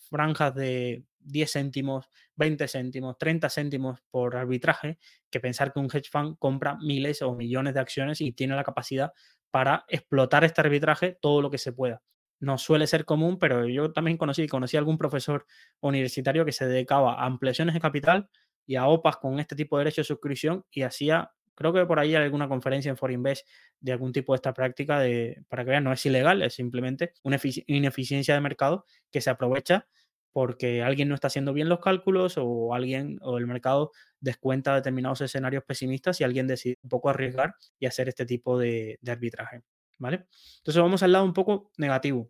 [0.09, 4.97] franjas de 10 céntimos, 20 céntimos, 30 céntimos por arbitraje,
[5.29, 8.63] que pensar que un hedge fund compra miles o millones de acciones y tiene la
[8.63, 9.13] capacidad
[9.55, 12.03] para explotar este arbitraje todo lo que se pueda.
[12.41, 15.45] No suele ser común, pero yo también conocí, conocí a algún profesor
[15.79, 18.29] universitario que se dedicaba a ampliaciones de capital
[18.65, 21.99] y a OPAs con este tipo de derecho de suscripción y hacía, creo que por
[21.99, 23.47] ahí hay alguna conferencia en Forinvest
[23.79, 27.13] de algún tipo de esta práctica de, para que vean, no es ilegal, es simplemente
[27.23, 29.87] una ineficiencia de mercado que se aprovecha
[30.33, 33.93] porque alguien no está haciendo bien los cálculos o alguien o el mercado
[34.25, 38.99] descuenta determinados escenarios pesimistas y alguien decide un poco arriesgar y hacer este tipo de,
[39.07, 39.61] arbitraje.
[39.97, 40.25] ¿Vale?
[40.57, 42.29] Entonces vamos al lado un poco negativo.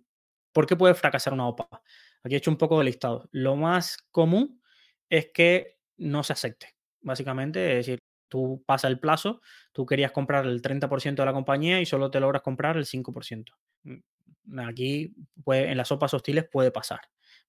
[0.52, 1.82] ¿Por qué puede fracasar una OPA?
[2.22, 3.28] Aquí he hecho un poco de listado.
[3.32, 4.62] Lo más común
[5.10, 6.76] es que no se acepte.
[7.02, 9.42] Básicamente, es decir, tú pasa el plazo,
[9.72, 13.54] tú querías comprar el 30% de la compañía y solo te logras comprar el 5%.
[13.84, 15.16] Mm, aquí,
[15.48, 17.02] en las sopas hostiles puede pasar,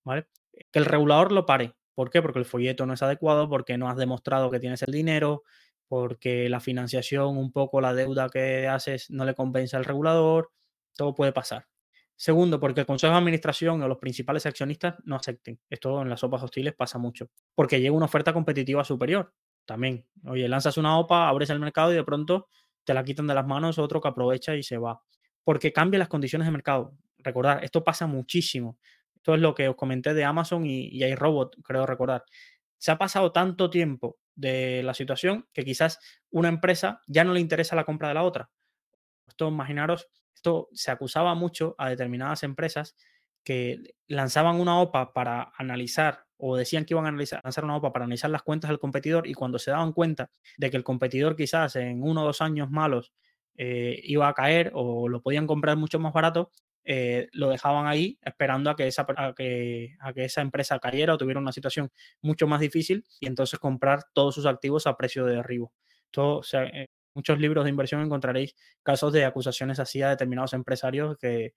[0.05, 0.29] ¿vale?
[0.71, 1.75] Que el regulador lo pare.
[1.97, 2.21] ¿Por qué?
[2.21, 5.45] Porque el folleto no es adecuado, porque no has demostrado que tienes el dinero,
[5.89, 10.53] porque la financiación, un poco la deuda que haces no le compensa al regulador,
[10.95, 11.67] todo puede pasar.
[12.15, 15.59] Segundo, porque el Consejo de Administración o los principales accionistas no acepten.
[15.71, 17.31] Esto en las sopas hostiles pasa mucho.
[17.55, 19.33] Porque llega una oferta competitiva superior.
[19.65, 20.07] También.
[20.27, 22.49] Oye, lanzas una OPA, abres el mercado y de pronto
[22.85, 25.03] te la quitan de las manos otro que aprovecha y se va.
[25.45, 26.93] Porque cambia las condiciones de mercado.
[27.19, 28.79] Recordar, esto pasa muchísimo.
[29.27, 32.23] Esto es lo que os comenté de Amazon y, y iRobot, creo recordar.
[32.79, 35.99] Se ha pasado tanto tiempo de la situación que quizás
[36.31, 38.51] una empresa ya no le interesa la compra de la otra.
[39.27, 42.95] Esto, imaginaros, esto se acusaba mucho a determinadas empresas
[43.43, 48.05] que lanzaban una OPA para analizar o decían que iban a lanzar una OPA para
[48.05, 51.75] analizar las cuentas del competidor y cuando se daban cuenta de que el competidor quizás
[51.75, 53.13] en uno o dos años malos
[53.57, 56.53] eh, iba a caer o lo podían comprar mucho más barato,
[56.89, 59.05] eh, lo dejaban ahí esperando a que, esa,
[59.37, 61.91] que, a que esa empresa cayera o tuviera una situación
[62.23, 65.73] mucho más difícil y entonces comprar todos sus activos a precio de derribo.
[66.13, 71.55] Todo, eh, muchos libros de inversión encontraréis casos de acusaciones así a determinados empresarios que,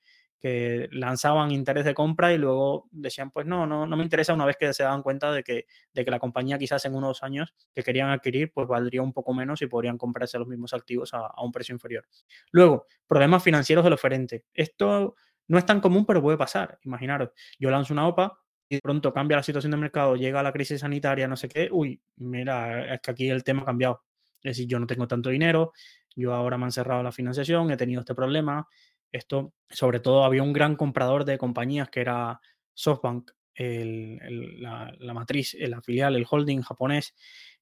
[0.92, 4.58] lanzaban interés de compra y luego decían, pues no, no, no me interesa una vez
[4.58, 7.84] que se daban cuenta de que, de que la compañía quizás en unos años que
[7.84, 11.44] querían adquirir, pues valdría un poco menos y podrían comprarse los mismos activos a, a
[11.44, 12.08] un precio inferior.
[12.52, 14.46] Luego, problemas financieros del oferente.
[14.54, 15.16] Esto
[15.48, 16.80] no es tan común, pero puede pasar.
[16.84, 20.54] Imaginaros, yo lanzo una OPA, y de pronto cambia la situación del mercado, llega la
[20.54, 24.04] crisis sanitaria, no sé qué, uy, mira, es que aquí el tema ha cambiado.
[24.44, 25.74] Es decir, yo no tengo tanto dinero,
[26.16, 28.68] yo ahora me han cerrado la financiación, he tenido este problema,
[29.12, 32.40] Esto, sobre todo, había un gran comprador de compañías que era
[32.74, 37.14] SoftBank, la, matriz, la filial, el holding japonés,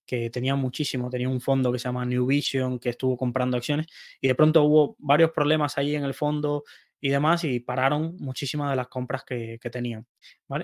[0.05, 3.87] que tenía muchísimo, tenía un fondo que se llama New Vision, que estuvo comprando acciones,
[4.21, 6.63] y de pronto hubo varios problemas ahí en el fondo
[6.99, 10.07] y demás, y pararon muchísimas de las compras que, tenían.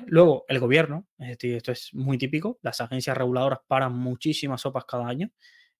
[0.06, 5.30] Luego, el gobierno, esto es muy típico, las agencias reguladoras paran muchísimas sopas cada año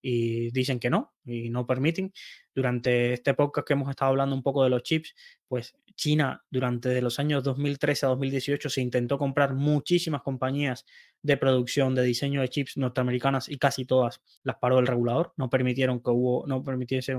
[0.06, 2.12] y dicen que no y no permiten.
[2.54, 5.14] Durante este podcast que hemos estado hablando un poco de los chips,
[5.48, 10.84] pues China durante los años 2013 a 2018 se intentó comprar muchísimas compañías
[11.22, 15.32] de producción de diseño de chips norteamericanas y casi todas las paró el regulador.
[15.38, 17.16] No permitieron que hubo, no permitiese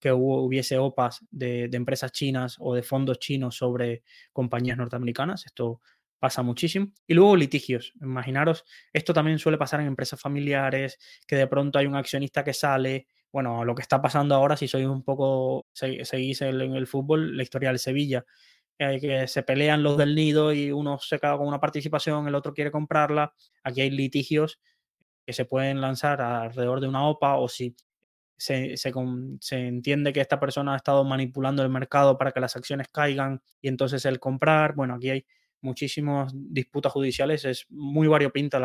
[0.00, 5.46] que hubiese OPAs de, de empresas chinas o de fondos chinos sobre compañías norteamericanas.
[5.46, 5.80] Esto
[6.24, 6.86] pasa muchísimo.
[7.06, 7.92] Y luego litigios.
[8.00, 8.64] Imaginaros,
[8.94, 13.08] esto también suele pasar en empresas familiares, que de pronto hay un accionista que sale.
[13.30, 17.42] Bueno, lo que está pasando ahora, si sois un poco, seguís en el fútbol, la
[17.42, 18.24] historia del Sevilla,
[18.78, 22.34] eh, que se pelean los del nido y uno se queda con una participación, el
[22.34, 23.34] otro quiere comprarla.
[23.62, 24.58] Aquí hay litigios
[25.26, 27.76] que se pueden lanzar alrededor de una OPA o si
[28.38, 28.92] se, se,
[29.50, 33.68] entiende que esta persona ha estado manipulando el mercado para que las acciones caigan y
[33.68, 34.74] entonces el comprar.
[34.74, 35.26] Bueno, aquí hay
[35.64, 37.44] muchísimas disputas judiciales.
[37.44, 38.60] Es muy variopinta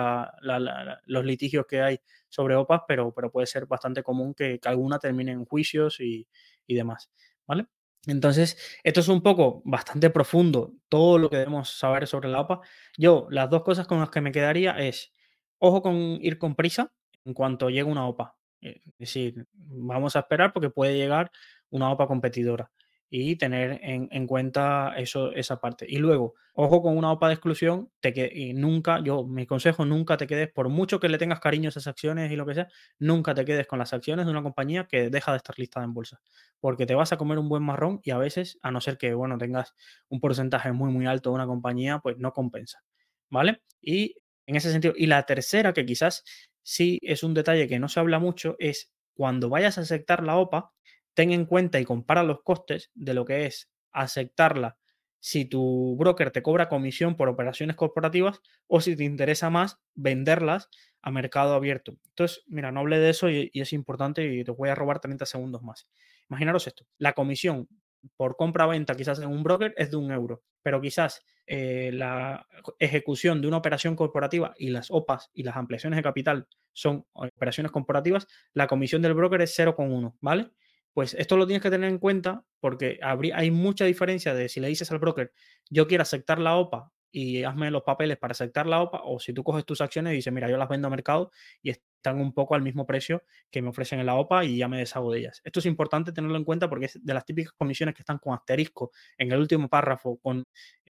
[1.05, 5.31] los litigios que hay sobre OPAs, pero, pero puede ser bastante común que, alguna termine
[5.31, 6.27] en juicios y,
[6.67, 7.09] demás.
[7.47, 7.65] ¿Vale?
[8.05, 12.61] Entonces, esto es un poco bastante profundo, todo lo que debemos saber sobre la OPA.
[12.97, 15.13] Yo, las dos cosas con las que me quedaría es,
[15.57, 16.93] ojo con ir con prisa
[17.25, 18.35] en cuanto llegue una OPA.
[18.61, 21.31] Es decir, vamos a esperar porque puede llegar
[21.69, 22.71] una OPA competidora
[23.09, 25.85] y tener en, cuenta eso, esa parte.
[25.89, 29.83] Y luego, ojo con una OPA de exclusión, te que, y nunca, yo, mi consejo,
[29.85, 32.53] nunca te quedes, por mucho que le tengas cariño a esas acciones y lo que
[32.53, 32.67] sea,
[32.99, 35.93] nunca te quedes con las acciones de una compañía que deja de estar listada en
[35.93, 36.21] bolsa,
[36.59, 39.13] porque te vas a comer un buen marrón y a veces, a no ser que,
[39.15, 39.73] bueno, tengas
[40.09, 42.83] un porcentaje muy, muy alto de una compañía, pues no compensa,
[43.29, 43.63] ¿vale?
[43.81, 46.23] Y en ese sentido, y la tercera, que quizás
[46.61, 50.37] sí es un detalle que no se habla mucho, es cuando vayas a aceptar la
[50.37, 50.71] OPA,
[51.19, 54.77] ten en cuenta y compara los costes de lo que es aceptarla
[55.19, 60.69] si tu broker te cobra comisión por operaciones corporativas o si te interesa más venderlas
[61.01, 61.97] a mercado abierto.
[62.07, 65.25] Entonces, mira, no hablé de eso y, es importante y te voy a robar 30
[65.25, 65.89] segundos más.
[66.29, 67.67] Imaginaros esto, la comisión
[68.15, 72.47] por compra-venta quizás en un broker es de un euro, pero quizás eh, la
[72.79, 77.73] ejecución de una operación corporativa y las OPAs y las ampliaciones de capital son operaciones
[77.73, 80.51] corporativas, la comisión del broker es 0,1, ¿vale?
[80.93, 84.67] Pues esto lo tienes que tener en cuenta porque hay mucha diferencia de si le
[84.67, 85.31] dices al broker,
[85.69, 89.33] yo quiero aceptar la OPA y hazme los papeles para aceptar la OPA, o si
[89.33, 91.31] tú coges tus acciones y dices, mira, yo las vendo a mercado
[91.61, 94.67] y están un poco al mismo precio que me ofrecen en la OPA y ya
[94.67, 95.41] me deshago de ellas.
[95.43, 98.33] Esto es importante tenerlo en cuenta porque es de las típicas comisiones que están con
[98.33, 100.45] asterisco en el último párrafo, con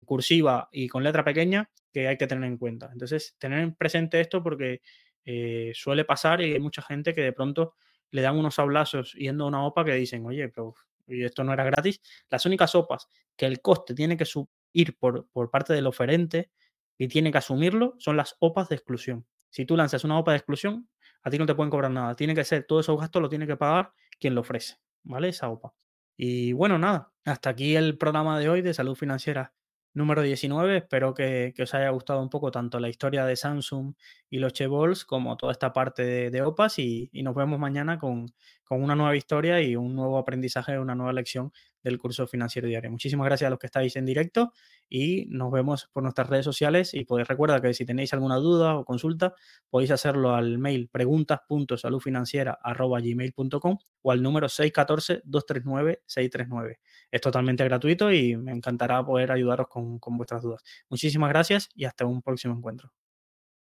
[0.06, 2.90] cursiva y con letra pequeña, que hay que tener en cuenta.
[2.92, 4.82] Entonces, tener presente esto porque
[5.26, 7.76] eh, suele pasar y hay mucha gente que de pronto
[8.12, 10.74] le dan unos sablazos yendo a una OPA que dicen, oye, pero
[11.08, 12.02] esto no era gratis.
[12.30, 14.26] Las únicas OPAs que el coste tiene que
[14.74, 16.52] ir por, por parte del oferente
[16.98, 19.26] y tiene que asumirlo son las OPAs de exclusión.
[19.50, 20.90] Si tú lanzas una OPA de exclusión,
[21.24, 22.16] a ti no te pueden cobrar nada.
[22.16, 25.30] Tiene que ser, todos esos gastos lo tiene que pagar quien lo ofrece, ¿vale?
[25.30, 25.74] Esa OPA.
[26.18, 29.54] Y bueno, nada, hasta aquí el programa de hoy de salud financiera
[29.94, 30.78] número 19.
[30.78, 33.94] Espero que, os haya gustado un poco tanto la historia de Samsung
[34.30, 38.28] y los Chevols como toda esta parte de, OPAS y, nos vemos mañana con,
[38.64, 41.52] con, una nueva historia y un nuevo aprendizaje, una nueva lección
[41.84, 42.92] del curso financiero diario.
[42.92, 44.52] Muchísimas gracias a los que estáis en directo
[44.90, 48.78] y nos vemos por nuestras redes sociales y podéis recordar que si tenéis alguna duda
[48.78, 49.34] o consulta
[49.70, 56.78] podéis hacerlo al mail preguntas.saludfinanciera.gmail.com o al número 614-239-639.
[57.12, 60.64] Es totalmente gratuito y me encantará poder ayudaros con, con vuestras dudas.
[60.90, 62.92] Muchísimas gracias y hasta un próximo encuentro.